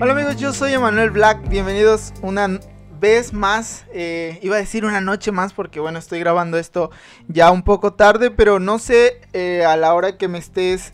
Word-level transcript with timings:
Hola 0.00 0.12
amigos, 0.12 0.36
yo 0.36 0.52
soy 0.52 0.72
Emanuel 0.72 1.10
Black, 1.10 1.48
bienvenidos 1.48 2.12
una 2.20 2.58
vez 3.00 3.32
más, 3.32 3.84
eh, 3.92 4.38
iba 4.42 4.56
a 4.56 4.58
decir 4.58 4.84
una 4.84 5.00
noche 5.00 5.32
más 5.32 5.52
porque 5.52 5.80
bueno, 5.80 5.98
estoy 5.98 6.20
grabando 6.20 6.58
esto 6.58 6.90
ya 7.28 7.50
un 7.50 7.62
poco 7.62 7.94
tarde, 7.94 8.30
pero 8.30 8.58
no 8.58 8.78
sé 8.78 9.20
eh, 9.32 9.64
a 9.64 9.76
la 9.76 9.94
hora 9.94 10.16
que 10.16 10.28
me 10.28 10.38
estés 10.38 10.92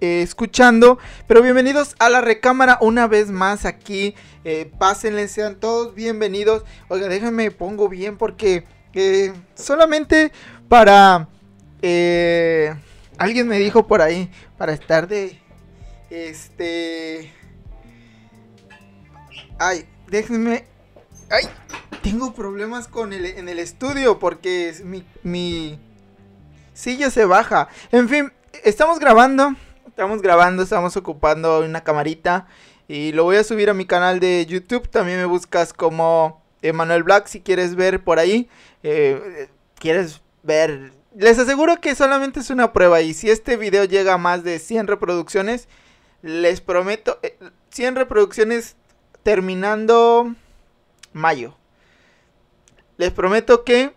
eh, 0.00 0.22
escuchando, 0.22 0.98
pero 1.26 1.42
bienvenidos 1.42 1.94
a 1.98 2.08
la 2.08 2.20
recámara 2.20 2.78
una 2.80 3.06
vez 3.06 3.30
más 3.30 3.64
aquí, 3.64 4.14
pásenle, 4.78 5.28
sean 5.28 5.56
todos 5.56 5.94
bienvenidos, 5.94 6.64
oiga, 6.88 7.08
déjenme 7.08 7.50
pongo 7.50 7.88
bien 7.88 8.18
porque 8.18 8.64
solamente 9.54 10.32
para, 10.68 11.28
alguien 13.16 13.48
me 13.48 13.58
dijo 13.58 13.86
por 13.86 14.02
ahí, 14.02 14.30
para 14.58 14.72
estar 14.72 15.08
de, 15.08 15.38
este... 16.10 17.32
Ay, 19.58 19.86
déjenme. 20.08 20.73
Ay, 21.30 21.44
tengo 22.02 22.34
problemas 22.34 22.86
con 22.86 23.12
el, 23.12 23.24
en 23.24 23.48
el 23.48 23.58
estudio 23.58 24.18
porque 24.18 24.74
mi, 24.84 25.04
mi 25.22 25.78
silla 26.74 27.10
se 27.10 27.24
baja. 27.24 27.68
En 27.92 28.08
fin, 28.08 28.32
estamos 28.62 28.98
grabando. 28.98 29.54
Estamos 29.86 30.22
grabando, 30.22 30.62
estamos 30.62 30.96
ocupando 30.96 31.60
una 31.60 31.82
camarita. 31.82 32.46
Y 32.88 33.12
lo 33.12 33.24
voy 33.24 33.36
a 33.36 33.44
subir 33.44 33.70
a 33.70 33.74
mi 33.74 33.86
canal 33.86 34.20
de 34.20 34.44
YouTube. 34.46 34.88
También 34.88 35.18
me 35.18 35.24
buscas 35.24 35.72
como 35.72 36.42
Emanuel 36.62 37.04
Black 37.04 37.26
si 37.26 37.40
quieres 37.40 37.74
ver 37.74 38.02
por 38.02 38.18
ahí. 38.18 38.48
Eh, 38.82 39.48
quieres 39.78 40.20
ver. 40.42 40.92
Les 41.16 41.38
aseguro 41.38 41.80
que 41.80 41.94
solamente 41.94 42.40
es 42.40 42.50
una 42.50 42.72
prueba. 42.72 43.00
Y 43.00 43.14
si 43.14 43.30
este 43.30 43.56
video 43.56 43.84
llega 43.84 44.14
a 44.14 44.18
más 44.18 44.44
de 44.44 44.58
100 44.58 44.88
reproducciones, 44.88 45.68
les 46.22 46.60
prometo. 46.60 47.18
100 47.70 47.94
eh, 47.94 47.98
reproducciones 47.98 48.76
terminando 49.22 50.34
mayo. 51.14 51.56
Les 52.98 53.10
prometo 53.10 53.64
que 53.64 53.94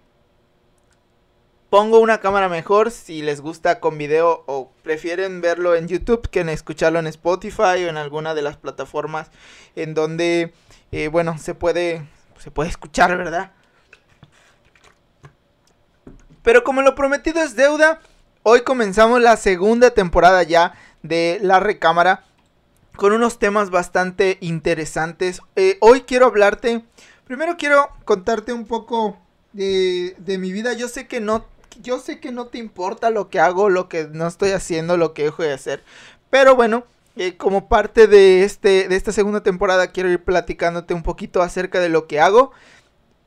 pongo 1.69 1.99
una 1.99 2.19
cámara 2.19 2.47
mejor 2.47 2.91
si 2.91 3.21
les 3.21 3.41
gusta 3.41 3.79
con 3.79 3.97
video 3.97 4.43
o 4.47 4.71
prefieren 4.83 5.41
verlo 5.41 5.75
en 5.75 5.87
YouTube 5.87 6.29
que 6.29 6.39
en 6.39 6.49
escucharlo 6.49 6.99
en 6.99 7.07
Spotify 7.07 7.83
o 7.83 7.89
en 7.89 7.97
alguna 7.97 8.33
de 8.33 8.41
las 8.41 8.55
plataformas 8.57 9.29
en 9.75 9.93
donde, 9.93 10.53
eh, 10.91 11.09
bueno, 11.09 11.37
se 11.37 11.53
puede, 11.53 12.07
se 12.39 12.51
puede 12.51 12.69
escuchar, 12.69 13.17
¿verdad? 13.17 13.51
Pero 16.41 16.63
como 16.63 16.81
lo 16.81 16.95
prometido 16.95 17.41
es 17.41 17.57
deuda, 17.57 17.99
hoy 18.43 18.61
comenzamos 18.61 19.21
la 19.21 19.35
segunda 19.35 19.91
temporada 19.91 20.43
ya 20.43 20.73
de 21.03 21.39
La 21.41 21.59
Recámara 21.59 22.23
con 22.97 23.13
unos 23.13 23.39
temas 23.39 23.69
bastante 23.69 24.37
interesantes. 24.41 25.39
Eh, 25.55 25.77
hoy 25.79 26.01
quiero 26.01 26.25
hablarte, 26.25 26.83
primero 27.25 27.55
quiero 27.55 27.89
contarte 28.03 28.51
un 28.51 28.65
poco 28.65 29.17
de, 29.53 30.15
de, 30.17 30.37
mi 30.37 30.51
vida. 30.51 30.73
Yo 30.73 30.89
sé 30.89 31.07
que 31.07 31.21
no, 31.21 31.45
yo 31.81 31.99
sé 31.99 32.19
que 32.19 32.31
no 32.31 32.47
te 32.47 32.57
importa 32.57 33.11
lo 33.11 33.29
que 33.29 33.39
hago, 33.39 33.69
lo 33.69 33.87
que 33.87 34.07
no 34.11 34.27
estoy 34.27 34.49
haciendo, 34.49 34.97
lo 34.97 35.13
que 35.13 35.23
dejo 35.23 35.43
de 35.43 35.53
hacer. 35.53 35.83
Pero 36.31 36.55
bueno, 36.55 36.85
eh, 37.15 37.37
como 37.37 37.69
parte 37.69 38.07
de, 38.07 38.43
este, 38.43 38.89
de 38.89 38.95
esta 38.95 39.11
segunda 39.11 39.41
temporada 39.41 39.91
quiero 39.91 40.09
ir 40.09 40.23
platicándote 40.23 40.93
un 40.93 41.03
poquito 41.03 41.41
acerca 41.41 41.79
de 41.79 41.89
lo 41.89 42.07
que 42.07 42.19
hago 42.19 42.51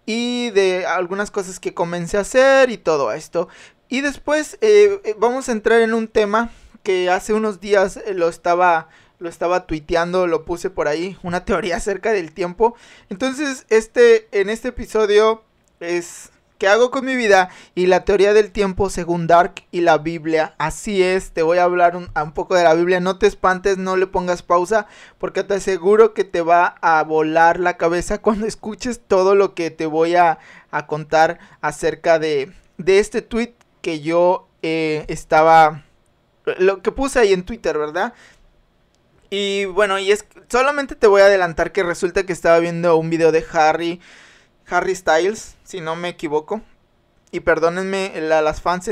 y 0.05 0.51
de 0.51 0.85
algunas 0.85 1.31
cosas 1.31 1.61
que 1.61 1.75
comencé 1.75 2.17
a 2.19 2.23
hacer 2.23 2.71
y 2.71 2.77
todo 2.77 3.13
esto. 3.13 3.49
Y 3.89 4.01
después 4.01 4.59
eh, 4.61 5.15
vamos 5.19 5.49
a 5.49 5.53
entrar 5.53 5.81
en 5.81 5.95
un 5.95 6.09
tema 6.09 6.51
que 6.83 7.09
hace 7.09 7.33
unos 7.35 7.61
días 7.61 8.01
lo 8.15 8.29
estaba 8.29 8.89
lo 9.21 9.29
estaba 9.29 9.67
tuiteando, 9.67 10.27
lo 10.27 10.45
puse 10.45 10.71
por 10.71 10.89
ahí, 10.89 11.17
una 11.23 11.45
teoría 11.45 11.77
acerca 11.77 12.11
del 12.13 12.33
tiempo. 12.33 12.75
Entonces, 13.09 13.67
este, 13.69 14.29
en 14.33 14.51
este 14.51 14.69
episodio 14.69 15.45
es 15.79 16.31
qué 16.59 16.69
hago 16.69 16.91
con 16.91 17.07
mi 17.07 17.17
vida 17.17 17.49
y 17.75 17.87
la 17.87 18.05
teoría 18.05 18.35
del 18.35 18.51
tiempo 18.51 18.91
según 18.91 19.27
Dark 19.27 19.65
y 19.71 19.81
la 19.81 19.99
Biblia. 19.99 20.55
Así 20.59 21.03
es, 21.03 21.31
te 21.31 21.43
voy 21.43 21.59
a 21.59 21.65
hablar 21.65 21.97
un, 21.97 22.11
un, 22.15 22.33
poco 22.33 22.55
de 22.55 22.65
la 22.65 22.75
Biblia. 22.75 23.01
No 23.01 23.19
te 23.19 23.27
espantes, 23.27 23.79
no 23.79 23.97
le 23.97 24.07
pongas 24.07 24.43
pausa, 24.43 24.87
porque 25.19 25.43
te 25.43 25.55
aseguro 25.55 26.13
que 26.13 26.25
te 26.25 26.43
va 26.43 26.77
a 26.83 27.03
volar 27.03 27.61
la 27.61 27.77
cabeza 27.77 28.19
cuando 28.23 28.47
escuches 28.47 29.01
todo 29.01 29.35
lo 29.35 29.55
que 29.55 29.71
te 29.71 29.87
voy 29.87 30.17
a, 30.17 30.39
a 30.71 30.87
contar 30.87 31.39
acerca 31.61 32.19
de, 32.19 32.53
de 32.77 32.99
este 32.99 33.23
tweet 33.23 33.55
que 33.81 34.01
yo 34.01 34.49
eh, 34.63 35.05
estaba... 35.09 35.85
Lo 36.59 36.83
que 36.83 36.91
puse 36.91 37.19
ahí 37.19 37.33
en 37.33 37.45
Twitter, 37.45 37.79
¿verdad? 37.79 38.15
Y 39.31 39.65
bueno, 39.67 39.99
y 39.99 40.11
es 40.11 40.27
solamente 40.49 40.97
te 40.97 41.07
voy 41.07 41.23
a 41.23 41.27
adelantar 41.27 41.71
que 41.71 41.85
resulta 41.85 42.27
que 42.27 42.33
estaba 42.33 42.59
viendo 42.59 42.97
un 42.97 43.11
video 43.11 43.31
de 43.31 43.45
Harry 43.53 44.01
Harry 44.71 44.95
Styles, 44.95 45.57
si 45.65 45.81
no 45.81 45.97
me 45.97 46.09
equivoco. 46.09 46.61
Y 47.31 47.41
perdónenme 47.41 48.13
a 48.33 48.43
las 48.43 48.61
fans 48.61 48.89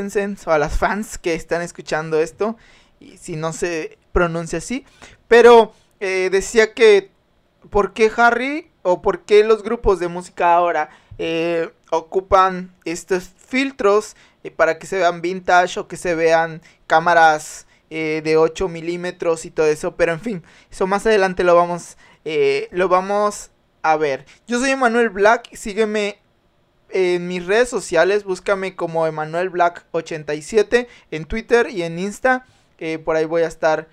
o 0.47 0.53
a 0.53 0.59
las 0.59 0.79
fans 0.79 1.19
que 1.19 1.35
están 1.35 1.61
escuchando 1.63 2.21
esto, 2.21 2.57
y 3.01 3.17
si 3.19 3.35
no 3.35 3.53
se 3.53 3.99
pronuncia 4.13 4.59
así, 4.59 4.85
pero 5.27 5.73
eh, 5.99 6.29
decía 6.31 6.73
que 6.73 7.11
¿por 7.71 7.93
qué 7.93 8.11
Harry 8.17 8.71
o 8.83 9.03
por 9.03 9.23
qué 9.25 9.43
los 9.43 9.63
grupos 9.65 9.99
de 9.99 10.09
música 10.09 10.55
ahora 10.55 10.89
eh, 11.19 11.71
ocupan 11.91 12.75
estos 12.85 13.31
filtros 13.37 14.15
eh, 14.45 14.53
para 14.53 14.79
que 14.79 14.87
se 14.87 14.99
vean 14.99 15.21
vintage 15.21 15.81
o 15.81 15.89
que 15.89 15.97
se 15.97 16.15
vean 16.15 16.63
cámaras 16.87 17.67
eh, 17.91 18.21
de 18.23 18.37
8 18.37 18.69
milímetros 18.69 19.47
y 19.47 19.51
todo 19.51 19.67
eso. 19.67 19.97
Pero 19.97 20.13
en 20.13 20.21
fin, 20.21 20.43
eso 20.71 20.87
más 20.87 21.07
adelante 21.07 21.43
lo 21.43 21.55
vamos, 21.55 21.97
eh, 22.25 22.69
lo 22.71 22.89
vamos 22.89 23.51
a 23.83 23.97
ver. 23.97 24.27
Yo 24.47 24.59
soy 24.59 24.71
Emanuel 24.71 25.09
Black, 25.09 25.55
sígueme 25.55 26.19
en 26.91 27.27
mis 27.29 27.47
redes 27.47 27.71
sociales, 27.71 28.25
búscame 28.25 28.77
como 28.77 29.07
Emanuel 29.07 29.49
Black 29.49 29.87
87 29.93 30.87
en 31.11 31.25
Twitter 31.25 31.71
y 31.71 31.83
en 31.83 31.99
Insta. 31.99 32.45
Eh, 32.79 32.99
por 32.99 33.17
ahí 33.17 33.25
voy 33.25 33.43
a 33.43 33.49
estar 33.49 33.89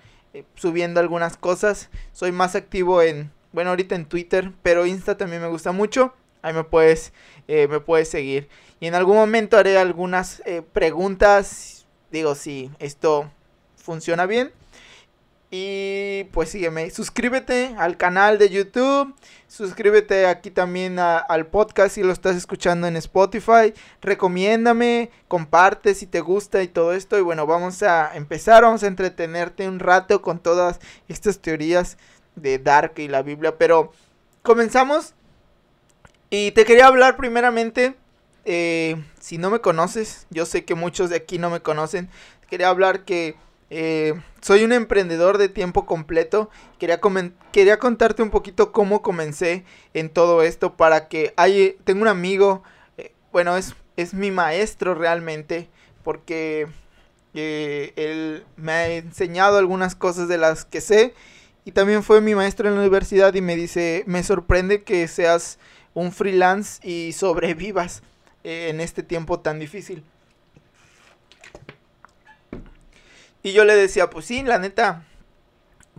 subiendo 0.54 1.00
algunas 1.00 1.38
cosas. 1.38 1.88
Soy 2.12 2.32
más 2.32 2.54
activo 2.54 3.00
en, 3.00 3.32
bueno, 3.52 3.70
ahorita 3.70 3.94
en 3.94 4.04
Twitter, 4.04 4.52
pero 4.62 4.84
Insta 4.84 5.16
también 5.16 5.40
me 5.40 5.48
gusta 5.48 5.72
mucho. 5.72 6.12
Ahí 6.42 6.52
me 6.52 6.64
puedes, 6.64 7.14
me 7.48 7.80
puedes 7.80 8.08
seguir. 8.08 8.48
Y 8.78 8.86
en 8.86 8.94
algún 8.94 9.16
momento 9.16 9.56
haré 9.56 9.78
algunas 9.78 10.42
preguntas. 10.72 11.86
Digo, 12.10 12.34
si 12.34 12.70
esto 12.78 13.30
funciona 13.86 14.26
bien. 14.26 14.52
Y 15.48 16.24
pues 16.32 16.50
sígueme, 16.50 16.90
suscríbete 16.90 17.76
al 17.78 17.96
canal 17.96 18.36
de 18.36 18.50
YouTube, 18.50 19.14
suscríbete 19.46 20.26
aquí 20.26 20.50
también 20.50 20.98
al 20.98 21.46
podcast 21.46 21.94
si 21.94 22.02
lo 22.02 22.12
estás 22.12 22.34
escuchando 22.34 22.88
en 22.88 22.96
Spotify, 22.96 23.72
recomiéndame, 24.02 25.10
comparte 25.28 25.94
si 25.94 26.06
te 26.06 26.20
gusta 26.20 26.64
y 26.64 26.68
todo 26.68 26.92
esto. 26.92 27.16
Y 27.16 27.20
bueno, 27.20 27.46
vamos 27.46 27.84
a 27.84 28.16
empezar, 28.16 28.64
vamos 28.64 28.82
a 28.82 28.88
entretenerte 28.88 29.68
un 29.68 29.78
rato 29.78 30.20
con 30.20 30.40
todas 30.40 30.80
estas 31.06 31.38
teorías 31.38 31.96
de 32.34 32.58
Dark 32.58 32.94
y 32.96 33.06
la 33.06 33.22
Biblia. 33.22 33.56
Pero 33.56 33.92
comenzamos 34.42 35.14
y 36.28 36.50
te 36.50 36.64
quería 36.64 36.88
hablar 36.88 37.16
primeramente, 37.16 37.94
eh, 38.44 38.96
si 39.20 39.38
no 39.38 39.50
me 39.50 39.60
conoces, 39.60 40.26
yo 40.30 40.44
sé 40.44 40.64
que 40.64 40.74
muchos 40.74 41.08
de 41.08 41.16
aquí 41.16 41.38
no 41.38 41.50
me 41.50 41.60
conocen, 41.60 42.10
quería 42.50 42.68
hablar 42.68 43.04
que 43.04 43.36
eh, 43.68 44.14
soy 44.40 44.64
un 44.64 44.72
emprendedor 44.72 45.38
de 45.38 45.48
tiempo 45.48 45.86
completo. 45.86 46.50
Quería, 46.78 47.00
quería 47.52 47.78
contarte 47.78 48.22
un 48.22 48.30
poquito 48.30 48.72
cómo 48.72 49.02
comencé 49.02 49.64
en 49.94 50.08
todo 50.10 50.42
esto 50.42 50.76
para 50.76 51.08
que 51.08 51.34
hay, 51.36 51.76
tengo 51.84 52.02
un 52.02 52.08
amigo, 52.08 52.62
eh, 52.96 53.12
bueno, 53.32 53.56
es, 53.56 53.74
es 53.96 54.14
mi 54.14 54.30
maestro 54.30 54.94
realmente, 54.94 55.68
porque 56.04 56.68
eh, 57.34 57.92
él 57.96 58.44
me 58.56 58.72
ha 58.72 58.88
enseñado 58.88 59.58
algunas 59.58 59.94
cosas 59.94 60.28
de 60.28 60.38
las 60.38 60.64
que 60.64 60.80
sé 60.80 61.14
y 61.64 61.72
también 61.72 62.02
fue 62.04 62.20
mi 62.20 62.34
maestro 62.34 62.68
en 62.68 62.74
la 62.76 62.80
universidad 62.80 63.34
y 63.34 63.40
me 63.40 63.56
dice, 63.56 64.04
me 64.06 64.22
sorprende 64.22 64.84
que 64.84 65.08
seas 65.08 65.58
un 65.94 66.12
freelance 66.12 66.86
y 66.86 67.12
sobrevivas 67.12 68.02
en 68.44 68.80
este 68.80 69.02
tiempo 69.02 69.40
tan 69.40 69.58
difícil. 69.58 70.04
Y 73.46 73.52
yo 73.52 73.64
le 73.64 73.76
decía, 73.76 74.10
pues 74.10 74.24
sí, 74.26 74.42
la 74.42 74.58
neta, 74.58 75.04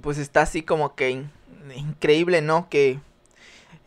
pues 0.01 0.17
está 0.17 0.41
así 0.41 0.63
como 0.63 0.95
que 0.95 1.23
increíble, 1.73 2.41
¿no? 2.41 2.67
Que 2.67 2.99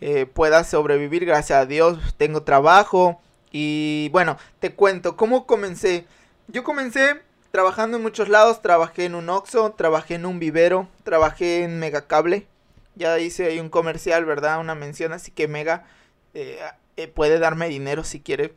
eh, 0.01 0.25
pueda 0.25 0.65
sobrevivir, 0.65 1.27
gracias 1.27 1.59
a 1.59 1.67
Dios, 1.67 1.99
tengo 2.17 2.43
trabajo. 2.43 3.21
Y 3.53 4.09
bueno, 4.13 4.39
te 4.61 4.73
cuento, 4.73 5.15
¿cómo 5.15 5.47
comencé? 5.47 6.07
Yo 6.49 6.65
comencé 6.65 7.21
trabajando 7.51 7.99
en 7.99 8.03
muchos 8.03 8.31
lados, 8.31 8.63
trabajé 8.63 9.05
en 9.05 9.15
un 9.15 9.29
Oxxo, 9.29 9.73
trabajé 9.73 10.15
en 10.15 10.25
un 10.25 10.39
vivero, 10.39 10.89
trabajé 11.05 11.63
en 11.63 11.81
Megacable. 11.81 12.47
Ya 12.95 13.19
hice 13.19 13.45
ahí 13.45 13.61
un 13.61 13.69
comercial, 13.69 14.25
¿verdad? 14.25 14.59
Una 14.59 14.75
mención, 14.75 15.13
así 15.13 15.33
que 15.33 15.49
Mega 15.49 15.85
eh, 16.33 16.61
eh, 16.97 17.09
puede 17.09 17.39
darme 17.39 17.69
dinero 17.69 18.05
si 18.05 18.21
quiere. 18.21 18.55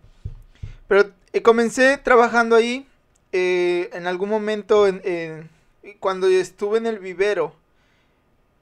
Pero 0.88 1.12
comencé 1.44 1.98
trabajando 1.98 2.56
ahí. 2.56 2.88
En 3.34 4.08
algún 4.08 4.30
momento, 4.30 4.88
en, 4.88 5.50
cuando 6.00 6.28
estuve 6.28 6.78
en 6.78 6.86
el 6.86 7.00
vivero, 7.00 7.56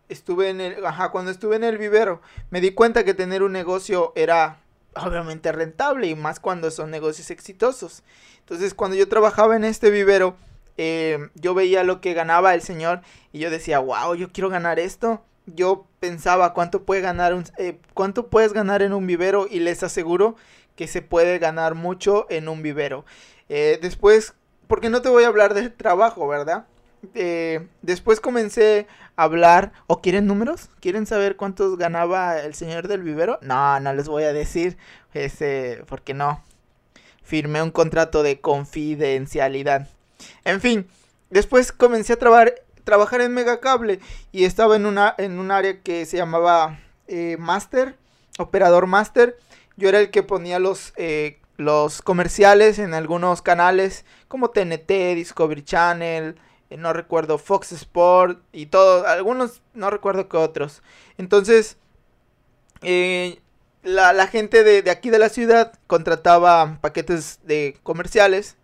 estuve 0.10 0.50
en 0.50 0.62
el, 0.62 0.78
cuando 1.12 1.32
estuve 1.32 1.56
en 1.56 1.64
el 1.64 1.78
vivero, 1.78 2.22
me 2.50 2.62
di 2.62 2.72
cuenta 2.72 3.04
que 3.04 3.14
tener 3.14 3.44
un 3.44 3.52
negocio 3.52 4.14
era 4.16 4.60
obviamente 4.96 5.52
rentable 5.52 6.08
y 6.08 6.16
más 6.16 6.40
cuando 6.40 6.72
son 6.72 6.92
negocios 6.92 7.32
exitosos. 7.32 8.04
Entonces, 8.40 8.74
cuando 8.74 8.98
yo 8.98 9.08
trabajaba 9.08 9.56
en 9.56 9.64
este 9.64 9.90
vivero, 9.90 10.36
eh, 10.78 11.30
yo 11.36 11.54
veía 11.54 11.84
lo 11.84 12.02
que 12.02 12.14
ganaba 12.14 12.54
el 12.54 12.62
señor 12.62 13.02
y 13.32 13.40
yo 13.40 13.50
decía, 13.50 13.80
wow, 13.80 14.16
yo 14.16 14.32
quiero 14.32 14.50
ganar 14.50 14.80
esto. 14.80 15.24
Yo 15.46 15.86
pensaba 16.00 16.54
cuánto 16.54 16.84
puede 16.84 17.02
ganar 17.02 17.44
eh, 17.58 17.78
cuánto 17.94 18.28
puedes 18.28 18.54
ganar 18.54 18.82
en 18.82 18.94
un 18.94 19.08
vivero 19.08 19.48
y 19.50 19.60
les 19.60 19.84
aseguro 19.84 20.36
que 20.76 20.88
se 20.88 21.02
puede 21.02 21.40
ganar 21.40 21.76
mucho 21.76 22.28
en 22.30 22.48
un 22.48 22.62
vivero. 22.62 23.06
Eh, 23.50 23.80
después, 23.82 24.34
porque 24.72 24.90
no 24.90 25.02
te 25.02 25.10
voy 25.10 25.26
a 25.26 25.28
hablar 25.28 25.54
de 25.54 25.70
trabajo, 25.70 26.30
¿verdad? 26.30 26.66
después 27.82 28.22
comencé 28.22 28.88
a 29.18 29.24
hablar. 29.24 29.74
¿O 29.88 30.00
quieren 30.00 30.28
números? 30.28 30.70
¿Quieren 30.80 31.06
saber 31.06 31.36
cuántos 31.36 31.78
ganaba 31.78 32.40
el 32.40 32.54
señor 32.54 32.88
del 32.88 33.04
vivero? 33.04 33.38
No, 33.42 33.82
no 33.82 33.94
les 33.94 34.08
voy 34.08 34.24
a 34.24 34.32
decir. 34.32 34.78
Ese, 35.14 35.84
porque 35.88 36.14
no 36.14 36.42
firmé 37.22 37.62
un 37.62 37.72
contrato 37.72 38.24
de 38.24 38.40
confidencialidad. 38.40 39.90
En 40.46 40.62
fin, 40.62 40.88
después 41.30 41.74
comencé 41.74 42.14
a 42.14 42.54
trabajar 42.86 43.20
en 43.20 43.34
Megacable 43.34 44.00
y 44.32 44.46
estaba 44.46 44.78
en, 44.78 44.86
una, 44.86 45.18
un 45.20 45.52
área 45.52 45.82
que 45.82 46.06
se 46.06 46.16
llamaba 46.16 46.80
eh, 47.10 47.36
Master, 47.38 47.98
operador 48.40 48.88
Master. 48.88 49.38
Yo 49.76 49.90
era 49.90 50.00
el 50.00 50.12
que 50.12 50.24
ponía 50.24 50.60
los, 50.60 50.94
eh, 50.96 51.41
los 51.58 52.02
comerciales 52.02 52.80
en 52.80 52.94
algunos 52.94 53.42
canales 53.42 54.06
como 54.28 54.50
TNT, 54.50 55.16
Discovery 55.16 55.64
Channel, 55.64 56.36
eh, 56.70 56.78
no 56.78 56.94
recuerdo 56.94 57.38
Fox 57.38 57.72
Sport 57.72 58.42
y 58.52 58.68
todo, 58.68 59.06
algunos 59.06 59.62
no 59.74 59.90
recuerdo 59.90 60.30
que 60.30 60.38
otros. 60.38 60.82
Entonces, 61.18 61.78
eh, 62.82 63.42
la, 63.84 64.28
gente 64.28 64.64
de, 64.64 64.90
aquí 64.90 65.10
de 65.10 65.20
la 65.20 65.30
ciudad 65.30 65.74
contrataba 65.88 66.78
paquetes 66.82 67.40
de 67.44 67.78
comerciales, 67.84 68.58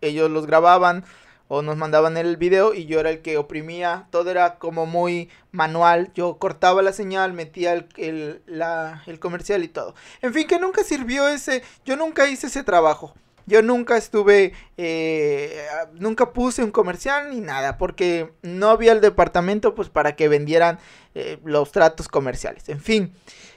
ellos 0.00 0.30
los 0.30 0.46
grababan 0.46 1.04
o 1.52 1.62
nos 1.62 1.76
mandaban 1.76 2.16
el 2.16 2.36
video 2.36 2.74
y 2.74 2.86
yo 2.86 3.00
era 3.00 3.10
el 3.10 3.22
que 3.22 3.36
oprimía, 3.36 4.06
todo 4.12 4.30
era 4.30 4.54
como 4.60 4.86
muy 4.86 5.28
manual, 5.50 6.12
yo 6.14 6.38
cortaba 6.38 6.80
la 6.80 6.92
señal, 6.92 7.32
metía 7.32 7.72
el, 7.72 8.40
el 8.46 9.18
comercial 9.18 9.64
y 9.64 9.68
todo. 9.68 9.96
En 10.22 10.32
fin, 10.32 10.46
que 10.46 10.60
nunca 10.60 10.84
sirvió 10.84 11.26
ese, 11.26 11.64
yo 11.84 11.96
nunca 11.96 12.28
hice 12.28 12.46
ese 12.46 12.62
trabajo. 12.62 13.14
Yo 13.46 13.62
nunca 13.62 13.96
estuve, 13.96 14.52
eh, 14.76 15.66
nunca 15.94 16.32
puse 16.32 16.62
un 16.62 16.70
comercial 16.70 17.30
ni 17.30 17.40
nada, 17.40 17.78
porque 17.78 18.30
no 18.42 18.68
había 18.68 18.92
el 18.92 19.00
departamento 19.00 19.74
pues 19.74 19.88
para 19.88 20.14
que 20.14 20.28
vendieran 20.28 20.78
eh, 21.16 21.40
los 21.44 21.72
tratos 21.72 22.06
comerciales. 22.06 22.68
En 22.68 22.80
fin, 22.80 23.12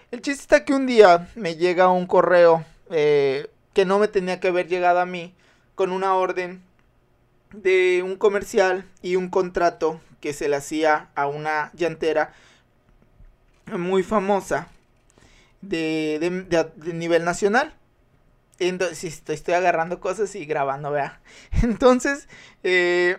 el 0.10 0.24
chiste 0.24 0.42
está 0.42 0.66
que 0.66 0.74
un 0.74 0.88
día 0.88 1.30
me 1.36 1.58
llega 1.58 1.90
un 1.90 2.08
correo 2.08 2.66
eh, 2.90 3.52
que 3.74 3.86
no 3.86 4.00
me 4.00 4.08
tenía 4.08 4.40
que 4.40 4.48
haber 4.48 4.68
llegado 4.68 5.00
a 5.00 5.06
mí 5.06 5.36
con 5.76 5.92
una 5.92 6.16
orden 6.16 6.64
de 7.54 8.02
un 8.04 8.16
comercial 8.16 8.86
y 9.02 9.16
un 9.16 9.30
contrato 9.30 10.02
que 10.20 10.34
se 10.34 10.50
le 10.50 10.56
hacía 10.56 11.10
a 11.16 11.28
una 11.28 11.72
llantera 11.74 12.34
muy 13.78 14.04
famosa 14.04 14.68
de, 15.62 16.46
nivel 16.94 17.26
nacional. 17.26 17.74
Entonces, 18.60 19.24
estoy, 19.28 19.54
agarrando 19.54 20.00
cosas 20.00 20.36
y 20.36 20.46
grabando, 20.46 20.92
vea. 20.92 21.22
Entonces, 21.64 22.28
eh, 22.64 23.18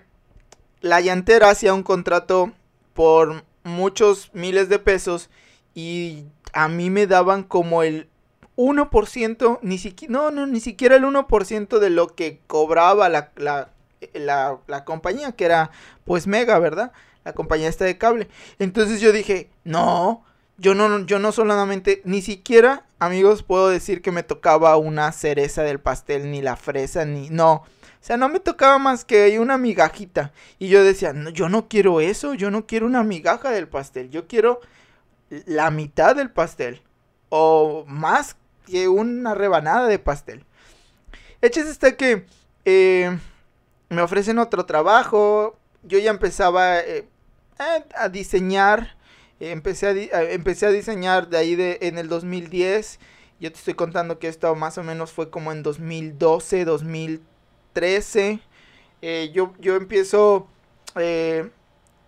la 0.80 1.00
llantera 1.00 1.50
hacía 1.50 1.74
un 1.74 1.82
contrato 1.82 2.52
por 2.92 3.44
muchos 3.64 4.30
miles 4.34 4.68
de 4.68 4.78
pesos 4.78 5.30
y 5.74 6.24
a 6.52 6.68
mí 6.68 6.90
me 6.90 7.06
daban 7.06 7.42
como 7.42 7.82
el 7.82 8.08
1%, 8.56 9.58
ni 9.62 9.78
siquiera, 9.78 10.12
no, 10.12 10.30
no, 10.30 10.46
ni 10.46 10.60
siquiera 10.60 10.96
el 10.96 11.04
1% 11.04 11.78
de 11.78 11.90
lo 11.90 12.14
que 12.14 12.40
cobraba 12.46 13.08
la, 13.08 13.32
la, 13.36 13.73
la, 14.14 14.58
compañía, 14.84 15.32
que 15.32 15.44
era 15.44 15.70
pues 16.04 16.26
Mega, 16.26 16.58
¿verdad? 16.58 16.92
La 17.24 17.32
compañía 17.32 17.68
esta 17.68 17.84
de 17.84 17.98
cable. 17.98 18.28
Entonces 18.58 19.00
yo 19.00 19.12
dije, 19.12 19.50
no, 19.64 20.24
yo 20.58 20.74
no, 20.74 21.04
yo 21.06 21.18
no 21.18 21.32
solamente, 21.32 22.02
ni 22.04 22.22
siquiera, 22.22 22.84
amigos, 22.98 23.42
puedo 23.42 23.68
decir 23.68 24.02
que 24.02 24.12
me 24.12 24.22
tocaba 24.22 24.76
una 24.76 25.10
cereza 25.12 25.62
del 25.62 25.80
pastel, 25.80 26.30
ni 26.30 26.42
la 26.42 26.56
fresa, 26.56 27.04
ni, 27.04 27.30
no. 27.30 27.54
O 27.54 28.06
sea, 28.06 28.18
no 28.18 28.28
me 28.28 28.40
tocaba 28.40 28.78
más 28.78 29.04
que 29.04 29.38
una 29.40 29.56
migajita. 29.56 30.32
Y 30.58 30.68
yo 30.68 30.84
decía, 30.84 31.14
yo 31.32 31.48
no 31.48 31.68
quiero 31.68 32.00
eso, 32.00 32.34
yo 32.34 32.50
no 32.50 32.66
quiero 32.66 32.86
una 32.86 33.02
migaja 33.02 33.50
del 33.50 33.66
pastel, 33.66 34.10
yo 34.10 34.26
quiero 34.26 34.60
la 35.46 35.70
mitad 35.70 36.14
del 36.14 36.30
pastel. 36.30 36.82
O 37.30 37.84
más 37.88 38.36
que 38.66 38.88
una 38.88 39.34
rebanada 39.34 39.88
de 39.88 39.98
pastel. 39.98 40.44
Eches 41.40 41.66
está 41.66 41.96
que 41.96 42.26
eh, 42.64 43.18
me 43.94 44.02
ofrecen 44.02 44.38
otro 44.38 44.66
trabajo. 44.66 45.56
Yo 45.82 45.98
ya 45.98 46.10
empezaba 46.10 46.80
eh, 46.80 47.06
a 47.96 48.08
diseñar. 48.08 48.96
empecé, 49.40 50.10
a, 50.12 50.22
empecé 50.22 50.66
a 50.66 50.70
diseñar 50.70 51.28
de 51.28 51.38
ahí 51.38 51.54
de, 51.56 51.78
en 51.82 51.98
el 51.98 52.08
2010. 52.08 52.98
Yo 53.40 53.52
te 53.52 53.58
estoy 53.58 53.74
contando 53.74 54.18
que 54.18 54.28
esto 54.28 54.54
más 54.54 54.78
o 54.78 54.82
menos 54.82 55.12
fue 55.12 55.30
como 55.30 55.52
en 55.52 55.62
2012, 55.62 56.64
2013. 56.64 58.40
Eh, 59.02 59.30
yo, 59.34 59.52
yo 59.60 59.76
empiezo 59.76 60.48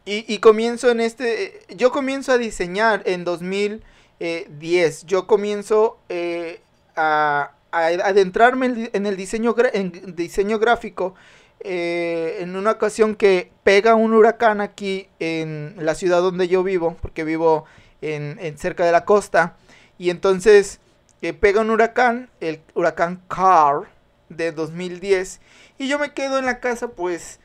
y, 0.09 0.39
comienzo 0.39 0.89
en 0.91 1.01
este, 1.01 1.63
yo 1.75 1.91
comienzo 1.91 2.31
a 2.31 2.39
diseñar 2.39 3.03
en 3.07 3.25
2010, 3.25 5.05
yo 5.05 5.27
comienzo 5.27 5.99
eh, 6.09 6.61
a, 6.95 7.51
adentrarme 7.73 8.91
en 8.93 9.05
el 9.05 9.17
diseño, 9.17 9.55
en 9.73 10.15
diseño 10.15 10.61
gráfico 10.61 11.17
eh, 11.61 12.39
en 12.41 12.57
una 12.57 12.73
ocasión 12.73 13.15
que 13.15 13.51
pega 13.65 13.95
un 13.95 14.13
huracán 14.13 14.61
aquí 14.61 15.09
en 15.19 15.75
la 15.79 15.95
ciudad 15.95 16.21
donde 16.21 16.49
yo 16.49 16.63
vivo, 16.63 16.97
porque 17.01 17.25
vivo 17.25 17.65
en, 18.01 18.59
cerca 18.59 18.85
de 18.85 18.93
la 18.93 19.05
costa, 19.05 19.57
y 19.99 20.11
entonces 20.11 20.81
eh, 21.23 21.33
pega 21.33 21.63
un 21.63 21.71
huracán, 21.71 22.31
el 22.41 22.61
huracán 22.75 23.23
Carr 23.29 23.89
de 24.29 24.53
2010, 24.53 25.41
y 25.79 25.89
yo 25.89 25.99
me 25.99 26.13
quedo 26.13 26.39
en 26.39 26.47
la 26.47 26.61
casa 26.61 26.89
pues 26.89 27.41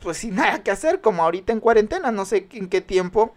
pues 0.00 0.18
sin 0.18 0.36
nada 0.36 0.62
que 0.62 0.70
hacer, 0.70 1.00
como 1.00 1.24
ahorita 1.24 1.52
en 1.52 1.60
cuarentena, 1.60 2.12
no 2.12 2.24
sé 2.24 2.46
en 2.52 2.68
qué 2.68 2.80
tiempo 2.80 3.34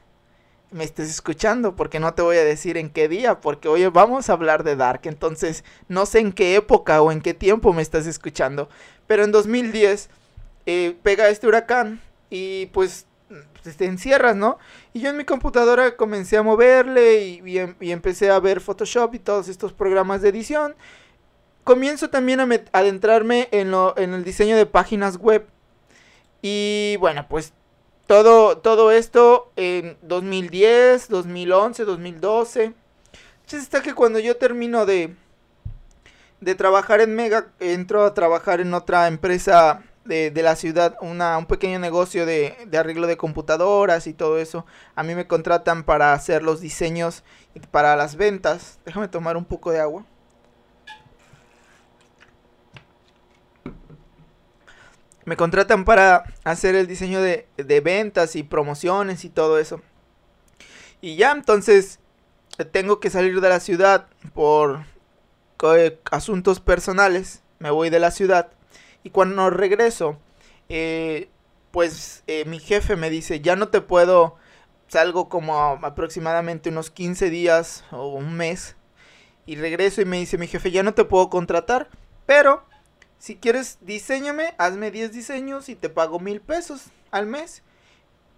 me 0.72 0.86
estés 0.86 1.10
escuchando, 1.10 1.76
porque 1.76 2.00
no 2.00 2.14
te 2.14 2.22
voy 2.22 2.38
a 2.38 2.44
decir 2.44 2.78
en 2.78 2.90
qué 2.90 3.08
día, 3.08 3.42
porque 3.42 3.68
hoy 3.68 3.86
vamos 3.88 4.30
a 4.30 4.34
hablar 4.34 4.64
de 4.64 4.76
Dark, 4.76 5.02
entonces 5.04 5.64
no 5.90 6.06
sé 6.06 6.20
en 6.20 6.32
qué 6.32 6.56
época 6.56 7.02
o 7.02 7.12
en 7.12 7.22
qué 7.22 7.34
tiempo 7.34 7.74
me 7.74 7.82
estás 7.82 8.08
escuchando, 8.08 8.70
pero 9.06 9.24
en 9.24 9.32
2010 9.32 10.10
eh, 10.66 10.98
pega 11.04 11.30
este 11.30 11.48
huracán 11.48 12.02
y 12.30 12.68
pues, 12.68 13.06
pues 13.62 13.76
te 13.76 13.86
encierras, 13.86 14.36
¿no? 14.36 14.58
Y 14.94 15.02
yo 15.02 15.10
en 15.10 15.18
mi 15.18 15.26
computadora 15.26 15.98
comencé 15.98 16.38
a 16.38 16.44
moverle 16.44 17.22
y, 17.26 17.58
em, 17.58 17.76
empecé 17.82 18.30
a 18.30 18.40
ver 18.40 18.62
Photoshop 18.62 19.14
y 19.16 19.20
todos 19.20 19.50
estos 19.50 19.74
programas 19.74 20.22
de 20.22 20.30
edición. 20.30 20.76
Comienzo 21.64 22.10
también 22.10 22.40
a 22.40 22.48
adentrarme 22.72 23.50
en, 23.52 23.72
lo, 23.72 23.96
en 23.98 24.14
el 24.14 24.24
diseño 24.24 24.56
de 24.56 24.66
páginas 24.66 25.18
web 25.18 25.48
y 26.42 26.96
bueno, 27.00 27.28
pues 27.30 27.54
todo, 28.12 28.58
todo 28.58 28.92
esto 28.92 29.54
en 29.56 29.96
2010, 30.02 31.08
2011, 31.08 31.86
2012. 31.86 32.74
está 33.54 33.82
que 33.82 33.94
cuando 33.94 34.20
yo 34.20 34.36
termino 34.36 34.86
de, 34.86 35.16
de 36.42 36.56
trabajar 36.56 37.00
en 37.00 37.16
Mega, 37.16 37.54
entro 37.62 38.04
a 38.04 38.14
trabajar 38.14 38.60
en 38.60 38.74
otra 38.74 39.08
empresa 39.08 39.82
de, 40.04 40.30
de 40.30 40.44
la 40.44 40.58
ciudad, 40.58 40.98
una, 41.00 41.38
un 41.38 41.46
pequeño 41.46 41.80
negocio 41.80 42.26
de, 42.26 42.58
de, 42.68 42.78
arreglo 42.78 43.08
de 43.08 43.16
computadoras 43.16 44.08
y 44.08 44.14
todo 44.14 44.40
eso. 44.40 44.66
A 44.94 45.04
mí 45.04 45.16
me 45.16 45.26
contratan 45.26 45.86
para 45.86 46.12
hacer 46.12 46.44
los 46.44 46.60
diseños 46.60 47.24
para 47.72 47.96
las 47.96 48.18
ventas. 48.18 48.80
Déjame 48.84 49.08
tomar 49.08 49.38
un 49.38 49.46
poco 49.46 49.72
de 49.72 49.80
agua. 49.80 50.04
Me 55.32 55.38
contratan 55.38 55.86
para 55.86 56.26
hacer 56.44 56.76
el 56.76 56.88
diseño 56.88 57.22
de, 57.22 57.48
ventas 57.82 58.36
y 58.36 58.44
promociones 58.44 59.24
y 59.24 59.30
todo 59.30 59.60
eso. 59.60 59.80
Y 61.00 61.16
ya 61.16 61.32
entonces 61.32 62.00
tengo 62.74 63.00
que 63.00 63.10
salir 63.10 63.40
de 63.40 63.48
la 63.48 63.62
ciudad 63.62 64.08
por 64.34 64.84
asuntos 66.12 66.60
personales. 66.60 67.44
Me 67.60 67.72
voy 67.72 67.90
de 67.90 68.00
la 68.00 68.12
ciudad 68.12 68.52
Y 69.06 69.12
cuando 69.12 69.50
regreso, 69.50 70.20
eh, 70.68 71.30
pues 71.72 72.24
eh, 72.28 72.44
mi 72.44 72.60
jefe 72.60 72.98
me 72.98 73.10
dice, 73.10 73.40
ya 73.40 73.56
no 73.56 73.70
te 73.70 73.80
puedo, 73.80 74.36
salgo 74.90 75.30
como 75.30 75.80
aproximadamente 75.82 76.68
unos 76.68 76.92
15 76.92 77.30
días 77.30 77.86
o 77.92 78.10
un 78.10 78.34
mes. 78.34 78.76
Y 79.46 79.56
regreso 79.56 80.02
y 80.02 80.06
me 80.06 80.18
dice 80.18 80.38
mi 80.38 80.48
jefe, 80.48 80.72
ya 80.72 80.84
no 80.84 80.94
te 80.94 81.06
puedo 81.06 81.30
contratar, 81.30 81.88
pero 82.26 82.66
si 83.22 83.36
quieres 83.36 83.78
diseñame, 83.82 84.56
hazme 84.58 84.90
10 84.90 85.12
diseños 85.12 85.70
y 85.70 85.76
te 85.76 85.90
pago 85.90 86.20
mil 86.20 86.42
pesos 86.42 86.86
al 87.12 87.28
mes. 87.28 87.62